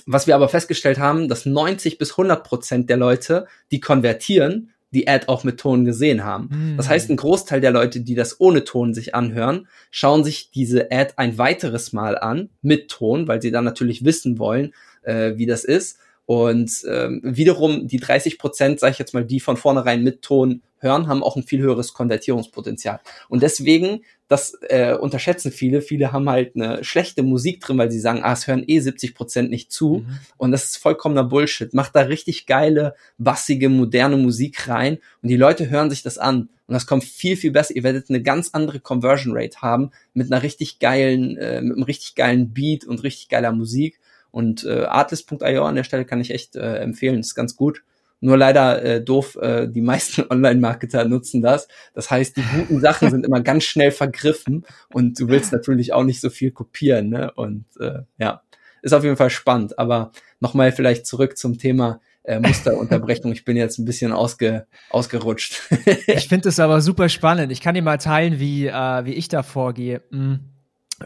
[0.07, 5.07] Was wir aber festgestellt haben, dass 90 bis 100 Prozent der Leute, die konvertieren, die
[5.07, 6.49] Ad auch mit Ton gesehen haben.
[6.51, 6.77] Mhm.
[6.77, 10.91] Das heißt, ein Großteil der Leute, die das ohne Ton sich anhören, schauen sich diese
[10.91, 15.45] Ad ein weiteres Mal an mit Ton, weil sie dann natürlich wissen wollen, äh, wie
[15.45, 15.97] das ist.
[16.25, 20.61] Und ähm, wiederum die 30 Prozent, sage ich jetzt mal, die von vornherein mit Ton
[20.79, 22.99] hören, haben auch ein viel höheres Konvertierungspotenzial.
[23.27, 25.81] Und deswegen, das äh, unterschätzen viele.
[25.81, 29.15] Viele haben halt eine schlechte Musik drin, weil sie sagen, ah, es hören eh 70
[29.15, 30.05] Prozent nicht zu.
[30.05, 30.19] Mhm.
[30.37, 31.73] Und das ist vollkommener Bullshit.
[31.73, 36.49] Macht da richtig geile, bassige, moderne Musik rein und die Leute hören sich das an.
[36.67, 37.75] Und das kommt viel, viel besser.
[37.75, 41.83] Ihr werdet eine ganz andere Conversion Rate haben mit einer richtig geilen, äh, mit einem
[41.83, 43.99] richtig geilen Beat und richtig geiler Musik.
[44.33, 47.83] Und äh, Artlist.io an der Stelle kann ich echt äh, empfehlen, ist ganz gut.
[48.19, 51.67] Nur leider äh, doof, äh, die meisten Online-Marketer nutzen das.
[51.93, 56.03] Das heißt, die guten Sachen sind immer ganz schnell vergriffen und du willst natürlich auch
[56.03, 57.09] nicht so viel kopieren.
[57.09, 57.31] Ne?
[57.35, 58.41] Und äh, ja,
[58.81, 59.77] ist auf jeden Fall spannend.
[59.77, 63.31] Aber nochmal vielleicht zurück zum Thema äh, Musterunterbrechung.
[63.33, 65.61] Ich bin jetzt ein bisschen ausge, ausgerutscht.
[66.07, 67.51] ich finde es aber super spannend.
[67.51, 70.01] Ich kann dir mal teilen, wie, äh, wie ich da vorgehe.
[70.09, 70.52] Mhm.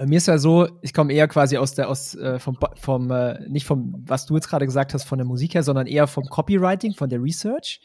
[0.05, 3.47] Mir ist ja so, ich komme eher quasi aus der, aus, äh, vom, vom äh,
[3.47, 6.25] nicht vom, was du jetzt gerade gesagt hast, von der Musik her, sondern eher vom
[6.25, 7.81] Copywriting, von der Research.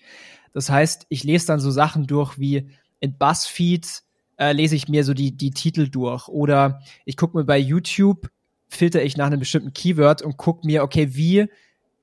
[0.53, 2.69] Das heißt, ich lese dann so Sachen durch wie
[3.01, 4.03] in BuzzFeed
[4.39, 8.29] äh, lese ich mir so die, die Titel durch oder ich gucke mir bei YouTube,
[8.69, 11.49] filter ich nach einem bestimmten Keyword und gucke mir, okay, wie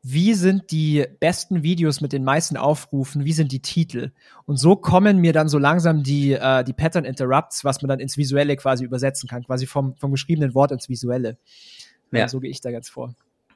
[0.01, 4.11] wie sind die besten Videos mit den meisten Aufrufen, wie sind die Titel.
[4.45, 7.99] Und so kommen mir dann so langsam die, äh, die Pattern Interrupts, was man dann
[7.99, 11.37] ins Visuelle quasi übersetzen kann, quasi vom, vom geschriebenen Wort ins Visuelle.
[12.11, 12.27] Ja.
[12.27, 13.13] so gehe ich da ganz vor.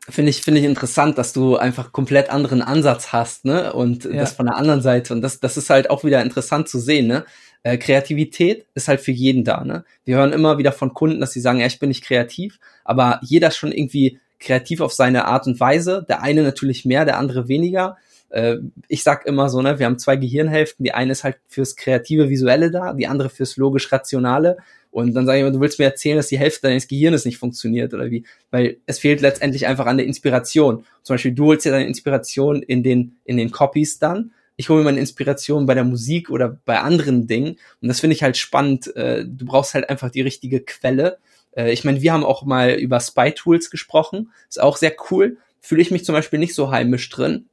[0.09, 3.71] Finde ich, finde ich interessant, dass du einfach komplett anderen Ansatz hast, ne?
[3.71, 4.11] Und ja.
[4.11, 5.13] das von der anderen Seite.
[5.13, 7.23] Und das, das ist halt auch wieder interessant zu sehen, ne?
[7.63, 9.85] Äh, Kreativität ist halt für jeden da, ne?
[10.03, 13.21] Wir hören immer wieder von Kunden, dass sie sagen, ja, ich bin nicht kreativ, aber
[13.23, 16.05] jeder ist schon irgendwie kreativ auf seine Art und Weise.
[16.07, 17.97] Der eine natürlich mehr, der andere weniger.
[18.29, 21.75] Äh, ich sag immer so, ne, wir haben zwei Gehirnhälften, die eine ist halt fürs
[21.75, 24.57] kreative Visuelle da, die andere fürs logisch-rationale.
[24.93, 27.37] Und dann sage ich immer, du willst mir erzählen, dass die Hälfte deines Gehirnes nicht
[27.37, 28.25] funktioniert oder wie?
[28.51, 30.85] Weil es fehlt letztendlich einfach an der Inspiration.
[31.01, 34.31] Zum Beispiel, du holst ja deine Inspiration in den, in den Copies dann.
[34.55, 37.57] Ich hole mir meine Inspiration bei der Musik oder bei anderen Dingen.
[37.81, 38.95] Und das finde ich halt spannend.
[38.95, 41.17] Äh, du brauchst halt einfach die richtige Quelle.
[41.55, 44.31] Äh, ich meine, wir haben auch mal über Spy-Tools gesprochen.
[44.49, 45.37] Ist auch sehr cool.
[45.61, 47.45] Fühle ich mich zum Beispiel nicht so heimisch drin.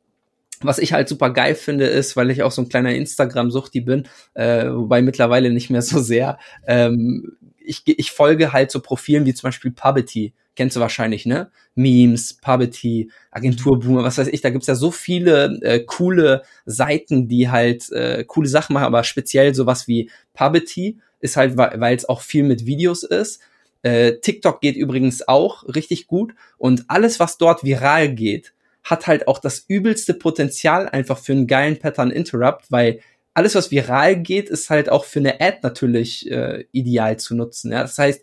[0.63, 4.09] Was ich halt super geil finde, ist, weil ich auch so ein kleiner Instagram-Suchti bin,
[4.35, 9.35] äh, wobei mittlerweile nicht mehr so sehr, ähm, ich, ich folge halt so Profilen wie
[9.35, 10.35] zum Beispiel Pubbity.
[10.57, 11.51] Kennst du wahrscheinlich, ne?
[11.75, 17.49] Memes, Pubbity, Agenturboomer, was weiß ich, da gibt's ja so viele äh, coole Seiten, die
[17.49, 22.21] halt äh, coole Sachen machen, aber speziell sowas wie Pubbity ist halt, weil es auch
[22.21, 23.41] viel mit Videos ist.
[23.83, 29.29] Äh, TikTok geht übrigens auch richtig gut und alles, was dort viral geht, hat halt
[29.29, 33.01] auch das übelste Potenzial einfach für einen geilen Pattern Interrupt, weil
[33.35, 37.73] alles, was viral geht, ist halt auch für eine Ad natürlich äh, ideal zu nutzen.
[37.73, 37.83] Ja?
[37.83, 38.23] Das heißt,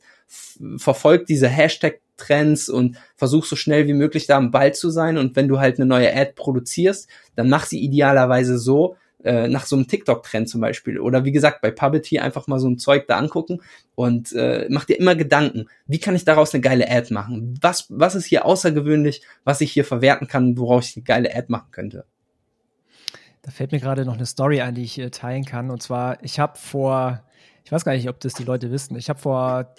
[0.77, 5.17] verfolgt diese Hashtag-Trends und versuch so schnell wie möglich da am Ball zu sein.
[5.17, 9.65] Und wenn du halt eine neue Ad produzierst, dann mach sie idealerweise so, äh, nach
[9.65, 10.99] so einem TikTok-Trend zum Beispiel.
[10.99, 13.61] Oder wie gesagt, bei Pubbity einfach mal so ein Zeug da angucken
[13.95, 17.59] und äh, mach dir immer Gedanken, wie kann ich daraus eine geile Ad machen?
[17.61, 21.47] Was, was ist hier außergewöhnlich, was ich hier verwerten kann, woraus ich eine geile Ad
[21.49, 22.05] machen könnte?
[23.41, 25.69] Da fällt mir gerade noch eine Story ein, die ich äh, teilen kann.
[25.69, 27.23] Und zwar, ich habe vor,
[27.63, 29.73] ich weiß gar nicht, ob das die Leute wissen, ich habe vor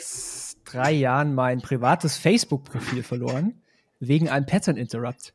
[0.64, 3.62] drei Jahren mein privates Facebook-Profil verloren,
[4.00, 5.34] wegen einem Pattern Interrupt.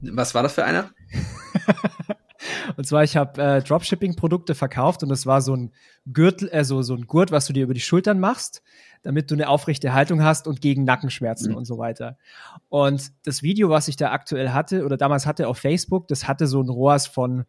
[0.00, 0.90] Was war das für einer?
[2.76, 5.72] Und zwar, ich habe äh, Dropshipping-Produkte verkauft und das war so ein
[6.12, 8.62] Gürtel, also so ein Gurt, was du dir über die Schultern machst,
[9.02, 11.58] damit du eine aufrechte Haltung hast und gegen Nackenschmerzen mhm.
[11.58, 12.18] und so weiter.
[12.68, 16.46] Und das Video, was ich da aktuell hatte oder damals hatte auf Facebook, das hatte
[16.46, 17.44] so ein ROAS von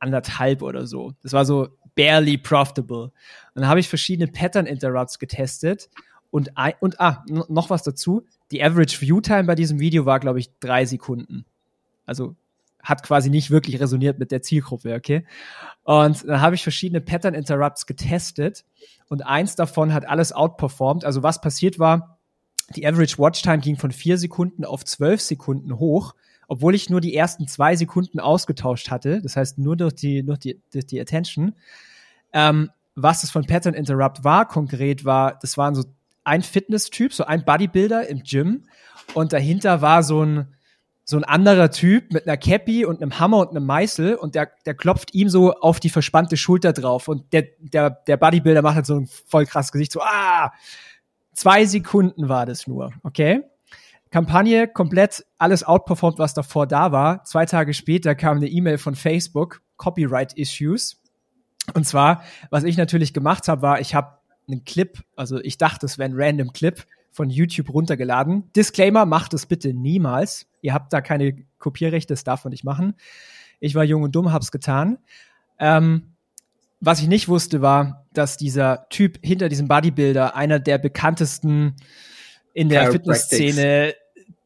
[0.00, 1.12] anderthalb oder so.
[1.22, 3.04] Das war so barely profitable.
[3.04, 3.12] Und
[3.54, 5.90] dann habe ich verschiedene Pattern Interrupts getestet
[6.30, 8.24] und, und ah, noch was dazu.
[8.50, 11.44] Die Average View Time bei diesem Video war, glaube ich, drei Sekunden.
[12.06, 12.36] Also
[12.88, 15.26] hat quasi nicht wirklich resoniert mit der Zielgruppe, okay?
[15.82, 18.64] Und dann habe ich verschiedene Pattern Interrupts getestet
[19.08, 21.04] und eins davon hat alles outperformed.
[21.04, 22.18] Also was passiert war,
[22.74, 26.14] die Average Watch Time ging von vier Sekunden auf zwölf Sekunden hoch,
[26.48, 29.20] obwohl ich nur die ersten zwei Sekunden ausgetauscht hatte.
[29.22, 31.54] Das heißt nur durch die, durch die, durch die Attention.
[32.32, 35.84] Ähm, was das von Pattern Interrupt war, konkret war, das waren so
[36.24, 38.64] ein Fitness-Typ, so ein Bodybuilder im Gym
[39.14, 40.48] und dahinter war so ein,
[41.10, 44.50] so ein anderer Typ mit einer Cappy und einem Hammer und einem Meißel und der,
[44.66, 48.74] der klopft ihm so auf die verspannte Schulter drauf und der, der, der Bodybuilder macht
[48.74, 50.52] halt so ein voll krasses Gesicht, so, ah,
[51.32, 53.40] zwei Sekunden war das nur, okay?
[54.10, 57.24] Kampagne komplett alles outperformed, was davor da war.
[57.24, 61.00] Zwei Tage später kam eine E-Mail von Facebook, Copyright Issues.
[61.72, 65.86] Und zwar, was ich natürlich gemacht habe, war, ich habe einen Clip, also ich dachte,
[65.86, 68.50] es wäre ein random Clip von YouTube runtergeladen.
[68.54, 70.47] Disclaimer, macht es bitte niemals.
[70.62, 72.94] Ihr habt da keine Kopierrechte, das darf man nicht machen.
[73.60, 74.98] Ich war jung und dumm, hab's getan.
[75.58, 76.14] Ähm,
[76.80, 81.74] was ich nicht wusste, war, dass dieser Typ hinter diesem Bodybuilder einer der bekanntesten
[82.54, 83.94] in der Fitnessszene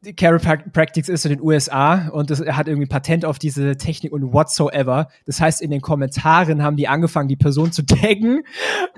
[0.03, 4.33] Chiropractics ist in den USA und das, er hat irgendwie Patent auf diese Technik und
[4.33, 5.07] whatsoever.
[5.25, 8.43] Das heißt, in den Kommentaren haben die angefangen, die Person zu taggen.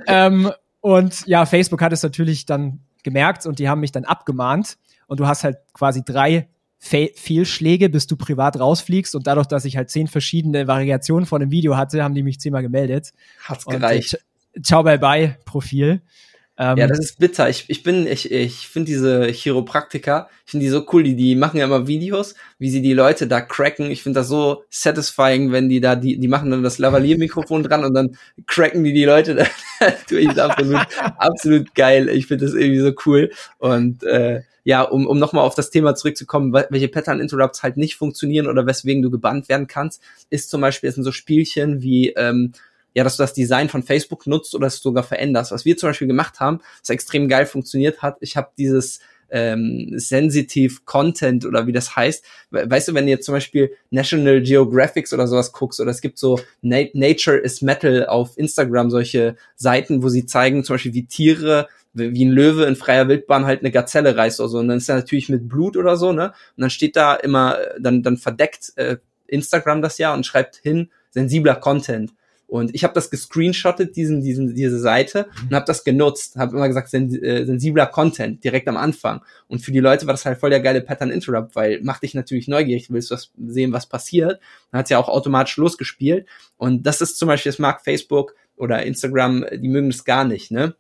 [0.08, 0.52] ähm,
[0.82, 4.78] und ja, Facebook hat es natürlich dann gemerkt und die haben mich dann abgemahnt.
[5.08, 6.48] Und du hast halt quasi drei
[6.78, 9.16] Fehlschläge, bis du privat rausfliegst.
[9.16, 12.40] Und dadurch, dass ich halt zehn verschiedene Variationen von dem Video hatte, haben die mich
[12.40, 13.12] zehnmal gemeldet.
[13.44, 14.14] Hat's gereicht.
[14.14, 16.02] Und, äh, ciao, bye, bye, Profil.
[16.58, 17.50] Ähm, ja, das ist bitter.
[17.50, 21.36] Ich, ich bin, ich, ich finde diese Chiropraktiker, ich finde die so cool, die, die
[21.36, 23.92] machen ja immer Videos, wie sie die Leute da cracken.
[23.92, 27.84] Ich finde das so satisfying, wenn die da, die, die machen dann das Lavalier-Mikrofon dran
[27.84, 29.46] und dann cracken die die Leute da
[30.10, 30.30] durch.
[30.40, 30.88] Absolut,
[31.18, 32.08] absolut geil.
[32.08, 33.32] Ich finde das irgendwie so cool.
[33.58, 37.98] Und äh, ja, um, um nochmal auf das Thema zurückzukommen, welche Pattern Interrupts halt nicht
[37.98, 42.14] funktionieren oder weswegen du gebannt werden kannst, ist zum Beispiel, es sind so Spielchen wie,
[42.14, 42.54] ähm,
[42.96, 45.52] ja, dass du das Design von Facebook nutzt oder es sogar veränderst.
[45.52, 49.92] Was wir zum Beispiel gemacht haben, was extrem geil funktioniert hat, ich habe dieses ähm,
[49.96, 52.24] Sensitive Content oder wie das heißt.
[52.52, 56.18] Weißt du, wenn du jetzt zum Beispiel National Geographics oder sowas guckst oder es gibt
[56.18, 61.06] so Na Nature is Metal auf Instagram, solche Seiten, wo sie zeigen zum Beispiel, wie
[61.06, 64.60] Tiere wie ein Löwe in freier Wildbahn halt eine Gazelle reißt oder so.
[64.60, 66.34] Und dann ist er natürlich mit Blut oder so, ne?
[66.58, 70.90] Und dann steht da immer, dann, dann verdeckt äh, Instagram das ja und schreibt hin,
[71.12, 72.12] sensibler Content.
[72.48, 75.48] Und ich habe das gescreenshottet, diesen, diesen, diese Seite, mhm.
[75.48, 76.36] und habe das genutzt.
[76.38, 79.22] Habe immer gesagt, sen äh, sensibler Content direkt am Anfang.
[79.48, 82.14] Und für die Leute war das halt voll der geile Pattern Interrupt, weil macht dich
[82.14, 84.40] natürlich neugierig, willst was sehen, was passiert.
[84.72, 86.28] Dann hat's ja auch automatisch losgespielt.
[86.58, 90.52] Und das ist zum Beispiel, das mag Facebook oder Instagram, die mögen das gar nicht,
[90.52, 90.76] ne?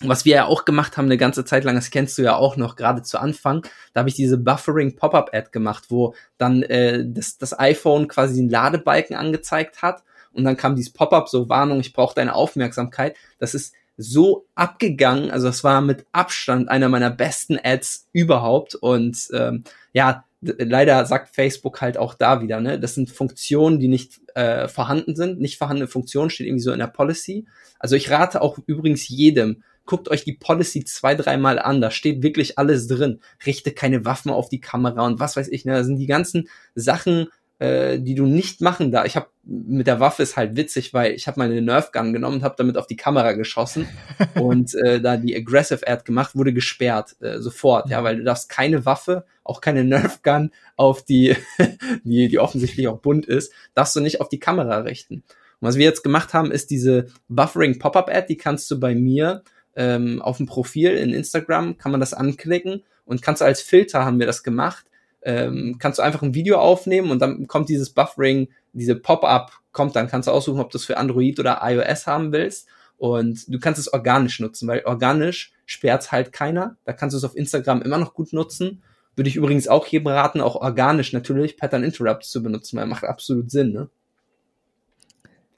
[0.00, 2.56] was wir ja auch gemacht haben eine ganze Zeit lang, das kennst du ja auch
[2.56, 7.38] noch, gerade zu Anfang, da habe ich diese Buffering Pop-up-Ad gemacht, wo dann äh, das,
[7.38, 10.04] das iPhone quasi den Ladebalken angezeigt hat
[10.38, 13.16] und dann kam dieses Pop-up, so Warnung, ich brauche deine Aufmerksamkeit.
[13.38, 19.28] Das ist so abgegangen, also das war mit Abstand einer meiner besten Ads überhaupt und
[19.32, 24.20] ähm, ja, leider sagt Facebook halt auch da wieder, ne, das sind Funktionen, die nicht
[24.34, 27.46] äh, vorhanden sind, nicht vorhandene Funktionen steht irgendwie so in der Policy.
[27.80, 31.80] Also ich rate auch übrigens jedem, guckt euch die Policy zwei, dreimal an.
[31.80, 33.20] Da steht wirklich alles drin.
[33.46, 35.64] Richte keine Waffen auf die Kamera und was weiß ich.
[35.64, 35.72] Ne?
[35.72, 39.04] Da sind die ganzen Sachen, äh, die du nicht machen da.
[39.04, 42.36] Ich habe mit der Waffe ist halt witzig, weil ich habe meine Nerf Gun genommen
[42.36, 43.88] und habe damit auf die Kamera geschossen
[44.34, 48.48] und äh, da die Aggressive Ad gemacht, wurde gesperrt äh, sofort, ja, weil du darfst
[48.48, 51.36] keine Waffe, auch keine Nerf Gun auf die,
[52.04, 55.24] die die offensichtlich auch bunt ist, darfst du nicht auf die Kamera richten.
[55.60, 58.94] Und was wir jetzt gemacht haben, ist diese Buffering Pop-up Ad, die kannst du bei
[58.94, 59.42] mir
[59.78, 64.18] ähm, auf dem Profil in Instagram kann man das anklicken und kannst als Filter haben
[64.18, 64.84] wir das gemacht.
[65.22, 69.96] Ähm, kannst du einfach ein Video aufnehmen und dann kommt dieses Buffering, diese Pop-up kommt,
[69.96, 72.68] dann kannst du aussuchen, ob du es für Android oder iOS haben willst.
[72.96, 76.76] Und du kannst es organisch nutzen, weil organisch sperrt halt keiner.
[76.84, 78.82] Da kannst du es auf Instagram immer noch gut nutzen.
[79.14, 83.04] Würde ich übrigens auch jedem raten, auch organisch natürlich Pattern Interrupts zu benutzen, weil macht
[83.04, 83.88] absolut Sinn, ne?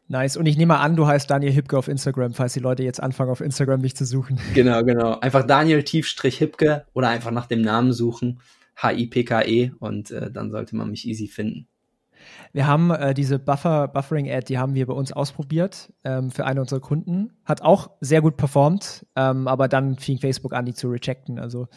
[0.09, 0.37] Nice.
[0.37, 3.01] Und ich nehme mal an, du heißt Daniel Hipke auf Instagram, falls die Leute jetzt
[3.01, 4.40] anfangen, auf Instagram mich zu suchen.
[4.55, 5.20] Genau, genau.
[5.20, 8.40] Einfach Daniel Tiefstrich Hipke oder einfach nach dem Namen suchen.
[8.83, 11.66] H-I-P-K-E und äh, dann sollte man mich easy finden.
[12.53, 16.61] Wir haben äh, diese Buffer, Buffering-Ad, die haben wir bei uns ausprobiert ähm, für eine
[16.61, 17.33] unserer Kunden.
[17.45, 21.38] Hat auch sehr gut performt, ähm, aber dann fing Facebook an, die zu rejecten.
[21.38, 21.69] Also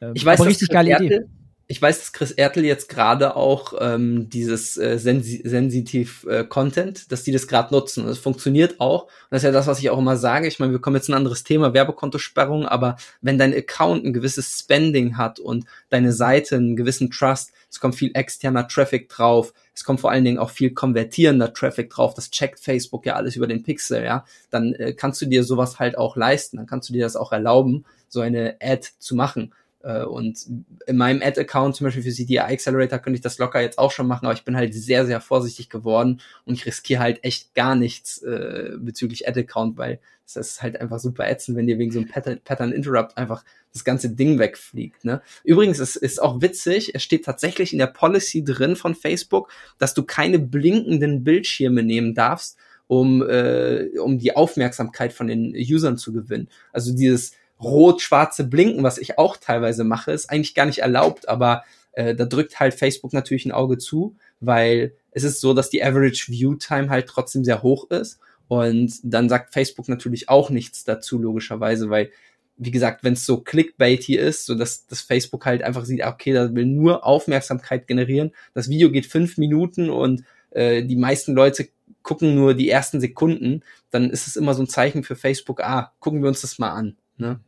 [0.00, 1.26] ähm, ich weiß, richtig geile Idee
[1.70, 7.12] ich weiß, dass Chris Ertel jetzt gerade auch ähm, dieses äh, sensi sensitiv äh, Content,
[7.12, 8.06] dass die das gerade nutzen.
[8.06, 9.04] Das funktioniert auch.
[9.04, 10.48] Und das ist ja das, was ich auch immer sage.
[10.48, 14.58] Ich meine, wir kommen jetzt ein anderes Thema, Werbekontosperrung, aber wenn dein Account ein gewisses
[14.58, 19.84] Spending hat und deine Seite einen gewissen Trust, es kommt viel externer Traffic drauf, es
[19.84, 23.46] kommt vor allen Dingen auch viel konvertierender Traffic drauf, das checkt Facebook ja alles über
[23.46, 26.92] den Pixel, ja, dann äh, kannst du dir sowas halt auch leisten, dann kannst du
[26.92, 29.52] dir das auch erlauben, so eine Ad zu machen.
[29.82, 30.46] Äh, und
[30.86, 34.06] in meinem Ad-Account, zum Beispiel für CDI Accelerator, könnte ich das locker jetzt auch schon
[34.06, 37.74] machen, aber ich bin halt sehr, sehr vorsichtig geworden und ich riskiere halt echt gar
[37.74, 40.00] nichts äh, bezüglich Ad-Account, weil
[40.34, 43.44] das ist halt einfach super ätzend, wenn dir wegen so einem Pattern, Pattern Interrupt einfach
[43.72, 45.04] das ganze Ding wegfliegt.
[45.04, 45.22] Ne?
[45.44, 49.94] Übrigens, es ist auch witzig, es steht tatsächlich in der Policy drin von Facebook, dass
[49.94, 56.12] du keine blinkenden Bildschirme nehmen darfst, um, äh, um die Aufmerksamkeit von den Usern zu
[56.12, 56.48] gewinnen.
[56.72, 61.64] Also dieses rot-schwarze Blinken, was ich auch teilweise mache, ist eigentlich gar nicht erlaubt, aber
[61.92, 65.82] äh, da drückt halt Facebook natürlich ein Auge zu, weil es ist so, dass die
[65.82, 68.18] Average View Time halt trotzdem sehr hoch ist.
[68.48, 72.10] Und dann sagt Facebook natürlich auch nichts dazu, logischerweise, weil,
[72.56, 76.32] wie gesagt, wenn es so clickbaity ist, so dass, dass Facebook halt einfach sieht, okay,
[76.32, 78.32] da will nur Aufmerksamkeit generieren.
[78.54, 81.68] Das Video geht fünf Minuten und äh, die meisten Leute
[82.02, 85.92] gucken nur die ersten Sekunden, dann ist es immer so ein Zeichen für Facebook, ah,
[86.00, 86.96] gucken wir uns das mal an.
[87.18, 87.40] Ne?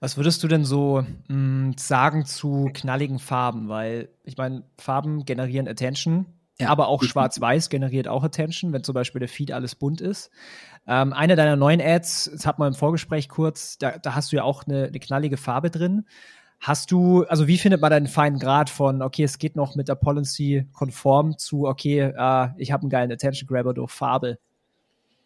[0.00, 3.68] Was würdest du denn so mh, hm, sagen zu knalligen Farben?
[3.68, 6.26] Weil ich meine, Farben generieren Attention,
[6.60, 6.68] ja.
[6.68, 10.30] aber auch Schwarz-Weiß generiert auch Attention, wenn zum Beispiel der Feed alles bunt ist.
[10.86, 14.36] Ähm, eine deiner neuen Ads, das hat man im Vorgespräch kurz, da, da hast du
[14.36, 16.06] ja auch eine, eine knallige Farbe drin.
[16.60, 19.88] Hast du, also wie findet man deinen feinen Grad von, okay, es geht noch mit
[19.88, 24.38] der Policy konform zu, okay, äh, ich habe einen geilen Attention Grabber durch Farbe?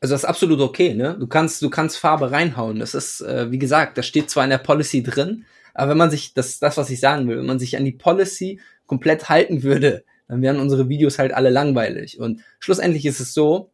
[0.03, 1.17] Also das ist absolut okay, ne?
[1.17, 2.81] Du kannst, du kannst Farbe reinhauen.
[2.81, 6.11] Das ist, äh, wie gesagt, das steht zwar in der Policy drin, aber wenn man
[6.11, 9.63] sich, das das, was ich sagen will, wenn man sich an die Policy komplett halten
[9.63, 12.19] würde, dann wären unsere Videos halt alle langweilig.
[12.19, 13.71] Und schlussendlich ist es so,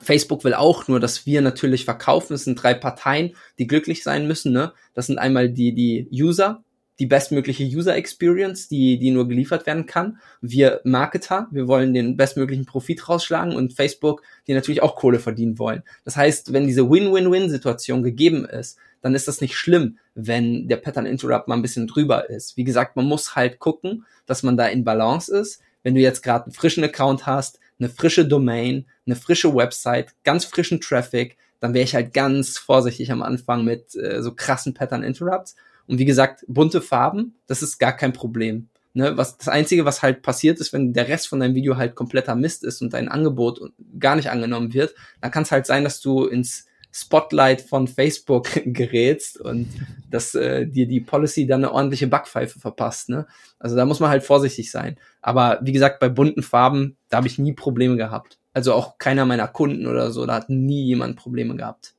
[0.00, 2.34] Facebook will auch nur, dass wir natürlich verkaufen.
[2.34, 4.52] Es sind drei Parteien, die glücklich sein müssen.
[4.52, 4.72] Ne?
[4.92, 6.63] Das sind einmal die, die User,
[6.98, 10.18] die bestmögliche User Experience, die, die nur geliefert werden kann.
[10.40, 15.58] Wir Marketer, wir wollen den bestmöglichen Profit rausschlagen und Facebook, die natürlich auch Kohle verdienen
[15.58, 15.82] wollen.
[16.04, 21.06] Das heißt, wenn diese Win-Win-Win-Situation gegeben ist, dann ist das nicht schlimm, wenn der Pattern
[21.06, 22.56] Interrupt mal ein bisschen drüber ist.
[22.56, 25.60] Wie gesagt, man muss halt gucken, dass man da in Balance ist.
[25.82, 30.44] Wenn du jetzt gerade einen frischen Account hast, eine frische Domain, eine frische Website, ganz
[30.44, 35.02] frischen Traffic, dann wäre ich halt ganz vorsichtig am Anfang mit äh, so krassen Pattern
[35.02, 38.68] Interrupts und wie gesagt, bunte Farben, das ist gar kein Problem.
[38.96, 41.96] Ne, was das Einzige, was halt passiert ist, wenn der Rest von deinem Video halt
[41.96, 43.60] kompletter Mist ist und dein Angebot
[43.98, 48.48] gar nicht angenommen wird, dann kann es halt sein, dass du ins Spotlight von Facebook
[48.64, 49.66] gerätst und
[50.12, 53.08] dass äh, dir die Policy dann eine ordentliche Backpfeife verpasst.
[53.08, 53.26] Ne?
[53.58, 54.96] Also da muss man halt vorsichtig sein.
[55.20, 58.38] Aber wie gesagt, bei bunten Farben, da habe ich nie Probleme gehabt.
[58.52, 61.94] Also auch keiner meiner Kunden oder so, da hat nie jemand Probleme gehabt.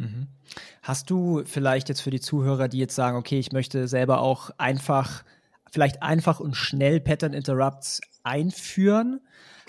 [0.00, 0.28] Mhm.
[0.82, 4.50] Hast du vielleicht jetzt für die Zuhörer, die jetzt sagen, okay, ich möchte selber auch
[4.56, 5.24] einfach,
[5.70, 9.20] vielleicht einfach und schnell Pattern Interrupts einführen?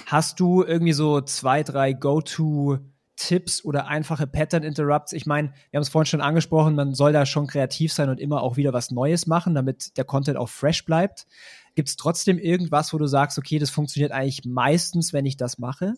[0.05, 2.79] Hast du irgendwie so zwei, drei Go-To
[3.17, 5.11] Tipps oder einfache Pattern Interrupts?
[5.11, 8.19] Ich meine, wir haben es vorhin schon angesprochen, man soll da schon kreativ sein und
[8.19, 11.27] immer auch wieder was Neues machen, damit der Content auch fresh bleibt.
[11.75, 15.59] Gibt es trotzdem irgendwas, wo du sagst, okay, das funktioniert eigentlich meistens, wenn ich das
[15.59, 15.93] mache?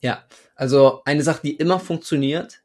[0.00, 0.24] Ja,
[0.56, 2.61] also eine Sache, die immer funktioniert,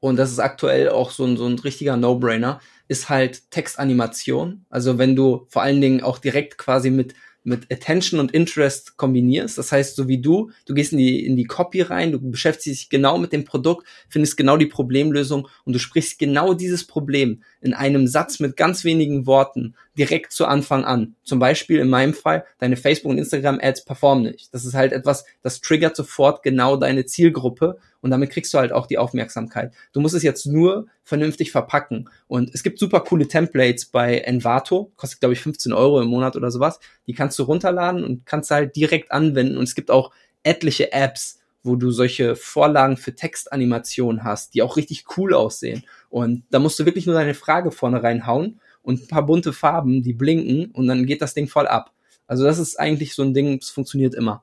[0.00, 4.64] und das ist aktuell auch so ein, so ein richtiger No-Brainer, ist halt Textanimation.
[4.70, 7.14] Also wenn du vor allen Dingen auch direkt quasi mit
[7.48, 9.58] mit Attention und Interest kombinierst.
[9.58, 12.66] Das heißt, so wie du, du gehst in die, in die Copy rein, du beschäftigst
[12.66, 17.42] dich genau mit dem Produkt, findest genau die Problemlösung und du sprichst genau dieses Problem
[17.60, 21.16] in einem Satz mit ganz wenigen Worten direkt zu Anfang an.
[21.24, 24.54] Zum Beispiel in meinem Fall, deine Facebook- und Instagram-Ads performen nicht.
[24.54, 28.72] Das ist halt etwas, das triggert sofort genau deine Zielgruppe und damit kriegst du halt
[28.72, 29.72] auch die Aufmerksamkeit.
[29.92, 32.08] Du musst es jetzt nur vernünftig verpacken.
[32.28, 36.36] Und es gibt super coole Templates bei Envato, kostet glaube ich 15 Euro im Monat
[36.36, 36.78] oder sowas.
[37.06, 39.56] Die kannst du runterladen und kannst halt direkt anwenden.
[39.56, 40.12] Und es gibt auch
[40.44, 45.84] etliche Apps, wo du solche Vorlagen für Textanimationen hast, die auch richtig cool aussehen.
[46.08, 50.02] Und da musst du wirklich nur deine Frage vorne reinhauen und ein paar bunte Farben,
[50.02, 51.92] die blinken und dann geht das Ding voll ab.
[52.26, 54.42] Also das ist eigentlich so ein Ding, das funktioniert immer.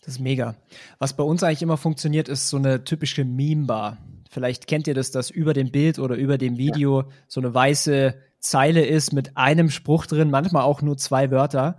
[0.00, 0.56] Das ist mega.
[0.98, 3.98] Was bei uns eigentlich immer funktioniert, ist so eine typische Meme-Bar.
[4.30, 7.08] Vielleicht kennt ihr das, dass über dem Bild oder über dem Video ja.
[7.26, 11.78] so eine weiße Zeile ist mit einem Spruch drin, manchmal auch nur zwei Wörter,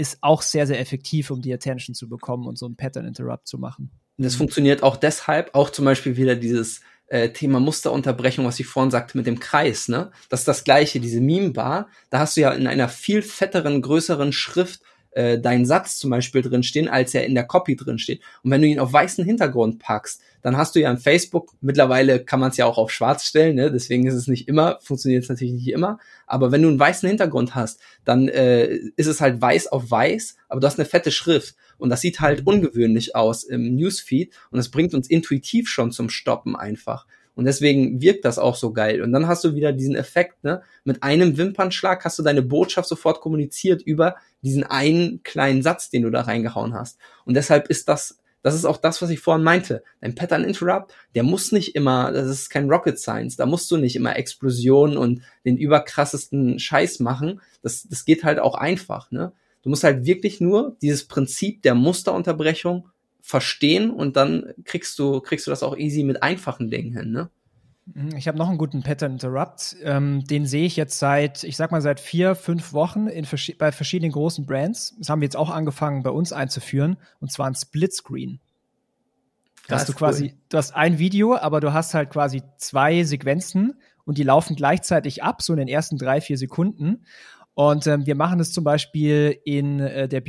[0.00, 3.46] ist auch sehr, sehr effektiv, um die Attention zu bekommen und so ein Pattern Interrupt
[3.46, 3.90] zu machen.
[4.16, 8.90] Das funktioniert auch deshalb, auch zum Beispiel wieder dieses äh, Thema Musterunterbrechung, was ich vorhin
[8.90, 10.10] sagte mit dem Kreis, ne?
[10.28, 14.32] Das ist das gleiche, diese Meme-Bar, da hast du ja in einer viel fetteren, größeren
[14.32, 14.80] Schrift
[15.12, 18.20] äh, dein Satz zum Beispiel drinstehen, als er in der Copy drinsteht.
[18.42, 22.24] Und wenn du ihn auf weißen Hintergrund packst, dann hast du ja in Facebook, mittlerweile
[22.24, 23.70] kann man es ja auch auf schwarz stellen, ne?
[23.70, 27.08] deswegen ist es nicht immer, funktioniert es natürlich nicht immer, aber wenn du einen weißen
[27.08, 31.10] Hintergrund hast, dann äh, ist es halt weiß auf weiß, aber du hast eine fette
[31.10, 35.92] Schrift und das sieht halt ungewöhnlich aus im Newsfeed und das bringt uns intuitiv schon
[35.92, 37.06] zum Stoppen einfach.
[37.34, 39.02] Und deswegen wirkt das auch so geil.
[39.02, 40.62] Und dann hast du wieder diesen Effekt, ne?
[40.84, 46.02] Mit einem Wimpernschlag hast du deine Botschaft sofort kommuniziert über diesen einen kleinen Satz, den
[46.02, 46.98] du da reingehauen hast.
[47.24, 49.82] Und deshalb ist das, das ist auch das, was ich vorhin meinte.
[50.00, 53.76] Dein Pattern Interrupt, der muss nicht immer, das ist kein Rocket Science, da musst du
[53.76, 57.40] nicht immer Explosionen und den überkrassesten Scheiß machen.
[57.62, 59.32] Das, das geht halt auch einfach, ne?
[59.62, 62.88] Du musst halt wirklich nur dieses Prinzip der Musterunterbrechung
[63.30, 67.30] verstehen und dann kriegst du, kriegst du das auch easy mit einfachen Dingen hin, ne?
[67.94, 69.76] Mhm, ich habe noch einen guten Pattern Interrupt.
[69.82, 73.52] Ähm, den sehe ich jetzt seit, ich sag mal, seit vier, fünf Wochen in vers
[73.58, 74.94] bei verschiedenen großen Brands.
[74.98, 76.96] Das haben wir jetzt auch angefangen, bei uns einzuführen.
[77.20, 78.40] Und zwar ein Splitscreen.
[79.68, 80.32] Dass du quasi, cool.
[80.48, 85.22] du hast ein Video, aber du hast halt quasi zwei Sequenzen und die laufen gleichzeitig
[85.22, 87.04] ab, so in den ersten drei, vier Sekunden.
[87.54, 90.20] Und ähm, wir machen es zum Beispiel in äh, der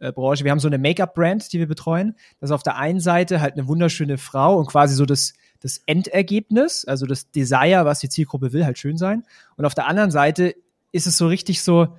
[0.00, 0.44] Beauty-Branche.
[0.44, 2.14] wir haben so eine Make-up-Brand, die wir betreuen.
[2.40, 5.82] Das ist auf der einen Seite halt eine wunderschöne Frau und quasi so das, das
[5.86, 9.24] Endergebnis, also das Desire, was die Zielgruppe will, halt schön sein.
[9.56, 10.54] Und auf der anderen Seite
[10.92, 11.96] ist es so richtig so,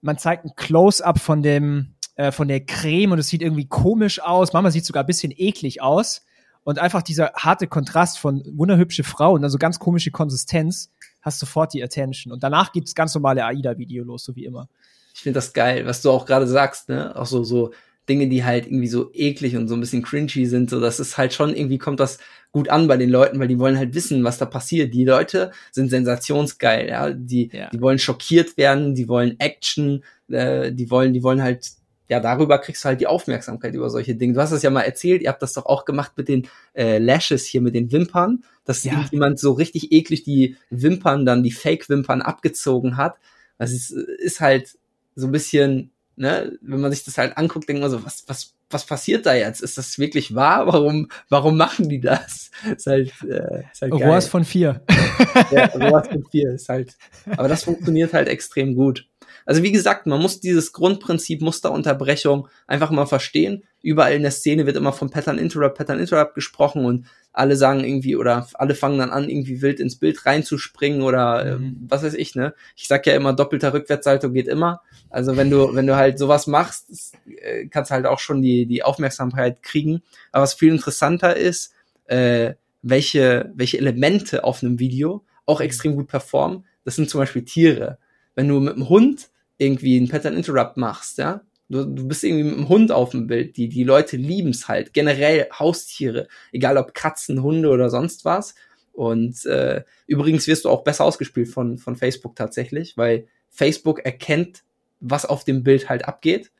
[0.00, 4.22] man zeigt ein Close-up von dem, äh, von der Creme und es sieht irgendwie komisch
[4.22, 4.52] aus.
[4.52, 6.24] Manchmal sieht sogar ein bisschen eklig aus.
[6.64, 10.90] Und einfach dieser harte Kontrast von wunderhübsche Frau und dann so ganz komische Konsistenz,
[11.22, 12.30] hast sofort die Attention.
[12.30, 14.68] Und danach gibt's ganz normale AIDA-Video los, so wie immer.
[15.18, 17.16] Ich finde das geil, was du auch gerade sagst, ne?
[17.16, 17.72] Auch so, so
[18.08, 21.18] Dinge, die halt irgendwie so eklig und so ein bisschen cringy sind, so das ist
[21.18, 22.18] halt schon irgendwie kommt das
[22.52, 24.94] gut an bei den Leuten, weil die wollen halt wissen, was da passiert.
[24.94, 27.68] Die Leute sind sensationsgeil, ja, die ja.
[27.70, 31.66] die wollen schockiert werden, die wollen Action, äh, die wollen die wollen halt
[32.08, 34.34] ja, darüber kriegst du halt die Aufmerksamkeit über solche Dinge.
[34.34, 36.98] Du hast es ja mal erzählt, ihr habt das doch auch gemacht mit den äh,
[36.98, 39.04] Lashes hier, mit den Wimpern, dass ja.
[39.10, 43.16] jemand so richtig eklig die Wimpern dann, die Fake-Wimpern abgezogen hat.
[43.58, 44.77] Das ist, ist halt
[45.18, 48.54] so ein bisschen, ne, wenn man sich das halt anguckt, denkt man so, was, was,
[48.70, 49.60] was passiert da jetzt?
[49.60, 50.66] Ist das wirklich wahr?
[50.68, 52.50] Warum, warum machen die das?
[52.76, 54.82] Ist halt, äh, ist halt Rohrs von vier.
[55.50, 56.96] ja, Rohrs von vier ist halt,
[57.36, 59.08] aber das funktioniert halt extrem gut.
[59.44, 63.64] Also wie gesagt, man muss dieses Grundprinzip Musterunterbrechung einfach mal verstehen.
[63.82, 67.84] Überall in der Szene wird immer von Pattern Interrupt, Pattern Interrupt gesprochen und alle sagen
[67.84, 71.86] irgendwie oder alle fangen dann an, irgendwie wild ins Bild reinzuspringen oder äh, Mhm.
[71.88, 72.54] was weiß ich, ne?
[72.76, 74.80] Ich sag ja immer, doppelter Rückwärtssalto geht immer.
[75.10, 78.82] Also wenn du, wenn du halt sowas machst, äh, kannst halt auch schon die, die
[78.82, 80.02] Aufmerksamkeit kriegen.
[80.32, 81.72] Aber was viel interessanter ist,
[82.06, 87.44] äh, welche, welche Elemente auf einem Video auch extrem gut performen, das sind zum Beispiel
[87.44, 87.98] Tiere.
[88.34, 92.44] Wenn du mit einem Hund irgendwie einen Pattern Interrupt machst, ja, du, du bist irgendwie
[92.44, 96.94] mit einem Hund auf dem Bild, die, die Leute lieben's halt, generell Haustiere, egal ob
[96.94, 98.54] Katzen, Hunde oder sonst was.
[98.92, 104.64] Und äh, übrigens wirst du auch besser ausgespielt von, von Facebook tatsächlich, weil Facebook erkennt,
[105.00, 106.50] was auf dem Bild halt abgeht.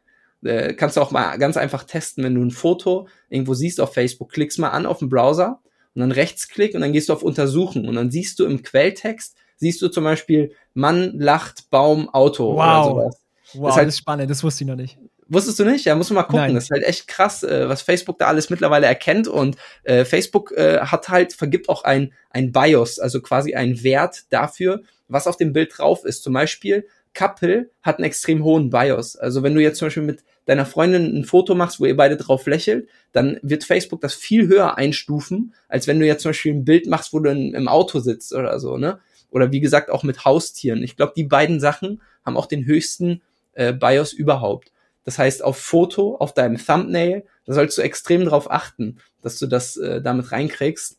[0.44, 3.92] Äh, kannst du auch mal ganz einfach testen, wenn du ein Foto irgendwo siehst auf
[3.92, 5.60] Facebook, klickst mal an auf den Browser
[5.94, 9.36] und dann Rechtsklick und dann gehst du auf Untersuchen und dann siehst du im Quelltext,
[9.56, 12.84] siehst du zum Beispiel Mann lacht, Baum, Auto oder Wow.
[12.84, 13.20] sowas.
[13.54, 14.98] Wow, Ist halt- das ist spannend, das wusste ich noch nicht.
[15.30, 15.84] Wusstest du nicht?
[15.84, 16.38] Ja, muss man mal gucken.
[16.46, 16.54] Nein.
[16.54, 19.28] Das ist halt echt krass, äh, was Facebook da alles mittlerweile erkennt.
[19.28, 24.24] Und äh, Facebook äh, hat halt, vergibt auch ein, ein BIOS, also quasi einen Wert
[24.30, 26.22] dafür, was auf dem Bild drauf ist.
[26.22, 29.16] Zum Beispiel, Couple hat einen extrem hohen BIOS.
[29.16, 32.16] Also wenn du jetzt zum Beispiel mit deiner Freundin ein Foto machst, wo ihr beide
[32.16, 36.54] drauf lächelt, dann wird Facebook das viel höher einstufen, als wenn du jetzt zum Beispiel
[36.54, 38.98] ein Bild machst, wo du in, im Auto sitzt oder so, ne?
[39.30, 40.82] Oder wie gesagt auch mit Haustieren.
[40.82, 43.20] Ich glaube, die beiden Sachen haben auch den höchsten
[43.58, 44.72] äh, BIOS überhaupt.
[45.04, 49.46] Das heißt, auf Foto, auf deinem Thumbnail, da sollst du extrem drauf achten, dass du
[49.46, 50.98] das äh, damit reinkriegst.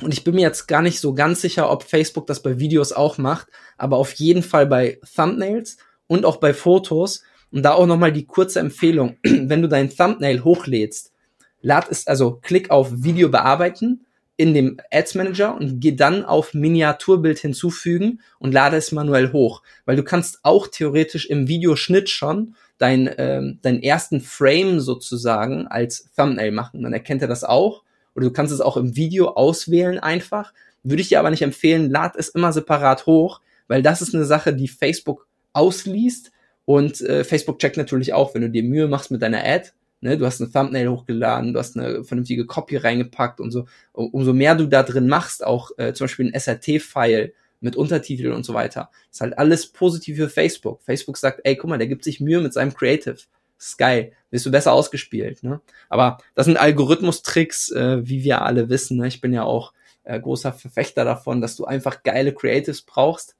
[0.00, 2.92] Und ich bin mir jetzt gar nicht so ganz sicher, ob Facebook das bei Videos
[2.92, 5.76] auch macht, aber auf jeden Fall bei Thumbnails
[6.06, 7.22] und auch bei Fotos.
[7.52, 11.12] Und da auch nochmal die kurze Empfehlung, wenn du dein Thumbnail hochlädst,
[11.60, 14.06] lad es, also klick auf Video bearbeiten
[14.36, 19.62] in dem Ads Manager und geh dann auf Miniaturbild hinzufügen und lade es manuell hoch,
[19.84, 26.10] weil du kannst auch theoretisch im Videoschnitt schon dein, ähm, deinen ersten Frame sozusagen als
[26.16, 26.82] Thumbnail machen.
[26.82, 27.82] Dann erkennt er das auch.
[28.14, 30.52] Oder du kannst es auch im Video auswählen einfach.
[30.82, 34.24] Würde ich dir aber nicht empfehlen, lad es immer separat hoch, weil das ist eine
[34.24, 36.30] Sache, die Facebook ausliest.
[36.64, 39.70] Und äh, Facebook checkt natürlich auch, wenn du dir Mühe machst mit deiner Ad,
[40.04, 43.66] ne, du hast ein Thumbnail hochgeladen, du hast eine vernünftige Copy reingepackt und so.
[43.92, 48.32] Um- Umso mehr du da drin machst, auch äh, zum Beispiel ein SRT-File mit Untertiteln
[48.32, 50.82] und so weiter, ist halt alles positiv für Facebook.
[50.82, 53.14] Facebook sagt, ey, guck mal, der gibt sich Mühe mit seinem Creative.
[53.56, 54.12] Das ist geil.
[54.30, 55.60] Wirst du besser ausgespielt, ne?
[55.88, 58.98] Aber das sind Algorithmus-Tricks, äh, wie wir alle wissen.
[58.98, 59.06] Ne?
[59.08, 63.36] Ich bin ja auch äh, großer Verfechter davon, dass du einfach geile Creatives brauchst.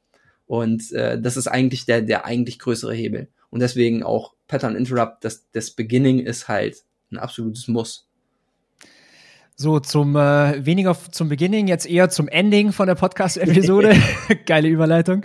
[0.46, 3.28] Und äh, das ist eigentlich der, der eigentlich größere Hebel.
[3.54, 6.82] Und deswegen auch Pattern Interrupt, das, das Beginning ist halt
[7.12, 8.08] ein absolutes Muss.
[9.54, 13.94] So, zum äh, weniger zum Beginning, jetzt eher zum Ending von der Podcast-Episode.
[14.46, 15.24] Geile Überleitung.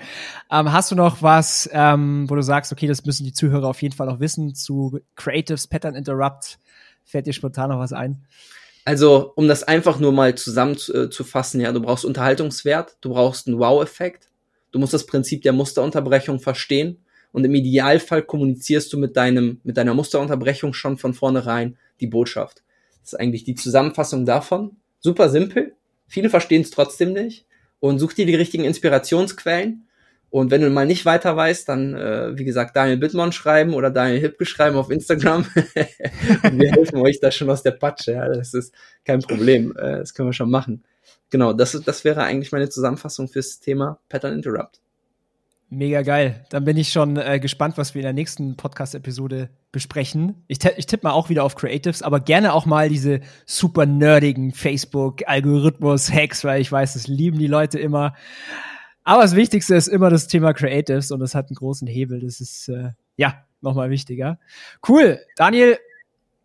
[0.51, 3.81] Ähm, hast du noch was, ähm, wo du sagst, okay, das müssen die Zuhörer auf
[3.81, 6.59] jeden Fall noch wissen zu Creatives, Pattern Interrupt?
[7.05, 8.27] Fällt dir spontan noch was ein?
[8.85, 14.29] Also, um das einfach nur mal zusammenzufassen, ja, du brauchst Unterhaltungswert, du brauchst einen Wow-Effekt,
[14.71, 19.77] du musst das Prinzip der Musterunterbrechung verstehen und im Idealfall kommunizierst du mit deinem, mit
[19.77, 22.63] deiner Musterunterbrechung schon von vornherein die Botschaft.
[23.01, 24.77] Das ist eigentlich die Zusammenfassung davon.
[24.99, 25.73] Super simpel.
[26.07, 27.45] Viele verstehen es trotzdem nicht.
[27.79, 29.85] Und such dir die richtigen Inspirationsquellen.
[30.31, 33.89] Und wenn du mal nicht weiter weißt, dann, äh, wie gesagt, Daniel Bittmann schreiben oder
[33.89, 35.45] Daniel Hipke schreiben auf Instagram.
[35.55, 38.13] Wir helfen euch da schon aus der Patsche.
[38.13, 38.73] Ja, das ist
[39.05, 39.75] kein Problem.
[39.75, 40.83] Äh, das können wir schon machen.
[41.31, 44.81] Genau, das, das wäre eigentlich meine Zusammenfassung fürs Thema Pattern Interrupt.
[45.71, 46.43] Mega geil.
[46.49, 50.43] Dann bin ich schon äh, gespannt, was wir in der nächsten Podcast-Episode besprechen.
[50.47, 54.51] Ich, ich tippe mal auch wieder auf Creatives, aber gerne auch mal diese super nerdigen
[54.51, 58.15] Facebook-Algorithmus-Hacks, weil ich weiß, das lieben die Leute immer.
[59.03, 62.19] Aber das Wichtigste ist immer das Thema Creatives und das hat einen großen Hebel.
[62.21, 64.39] Das ist, äh, ja, nochmal wichtiger.
[64.87, 65.19] Cool.
[65.35, 65.77] Daniel,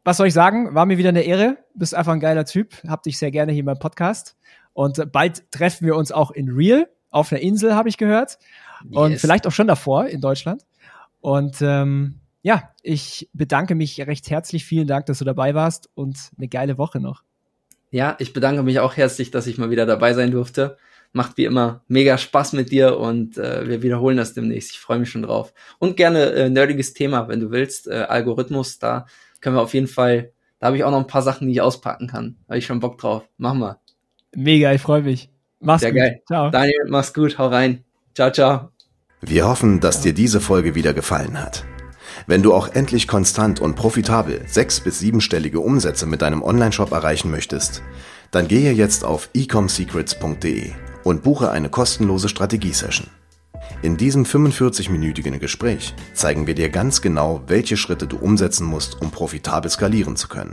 [0.04, 0.74] was soll ich sagen?
[0.74, 1.56] War mir wieder eine Ehre.
[1.74, 2.74] Bist einfach ein geiler Typ.
[2.86, 4.36] Hab dich sehr gerne hier beim Podcast.
[4.74, 8.38] Und bald treffen wir uns auch in Real auf einer Insel, habe ich gehört.
[8.90, 9.20] Und Yes.
[9.20, 10.62] vielleicht auch schon davor in Deutschland.
[11.20, 14.64] Und ähm, ja, ich bedanke mich recht herzlich.
[14.64, 17.22] Vielen Dank, dass du dabei warst und eine geile Woche noch.
[17.90, 20.76] Ja, ich bedanke mich auch herzlich, dass ich mal wieder dabei sein durfte.
[21.12, 24.72] Macht wie immer mega Spaß mit dir und äh, wir wiederholen das demnächst.
[24.72, 25.54] Ich freue mich schon drauf.
[25.78, 27.86] Und gerne äh, nerdiges Thema, wenn du willst.
[27.86, 29.06] Äh, Algorithmus, da
[29.40, 31.60] können wir auf jeden Fall, da habe ich auch noch ein paar Sachen, die ich
[31.60, 32.36] auspacken kann.
[32.48, 33.22] Habe ich schon Bock drauf.
[33.38, 33.78] Machen wir.
[34.34, 35.30] Mega, ich freue mich.
[35.64, 36.00] Mach's Sehr gut.
[36.00, 36.22] geil.
[36.26, 36.50] Ciao.
[36.50, 37.84] Daniel, mach's gut, hau rein.
[38.14, 38.68] Ciao, ciao.
[39.20, 41.64] Wir hoffen, dass dir diese Folge wieder gefallen hat.
[42.26, 47.30] Wenn du auch endlich konstant und profitabel sechs- bis siebenstellige Umsätze mit deinem Onlineshop erreichen
[47.30, 47.82] möchtest,
[48.30, 53.08] dann gehe jetzt auf ecomsecrets.de und buche eine kostenlose Strategiesession.
[53.82, 59.10] In diesem 45-minütigen Gespräch zeigen wir dir ganz genau, welche Schritte du umsetzen musst, um
[59.10, 60.52] profitabel skalieren zu können.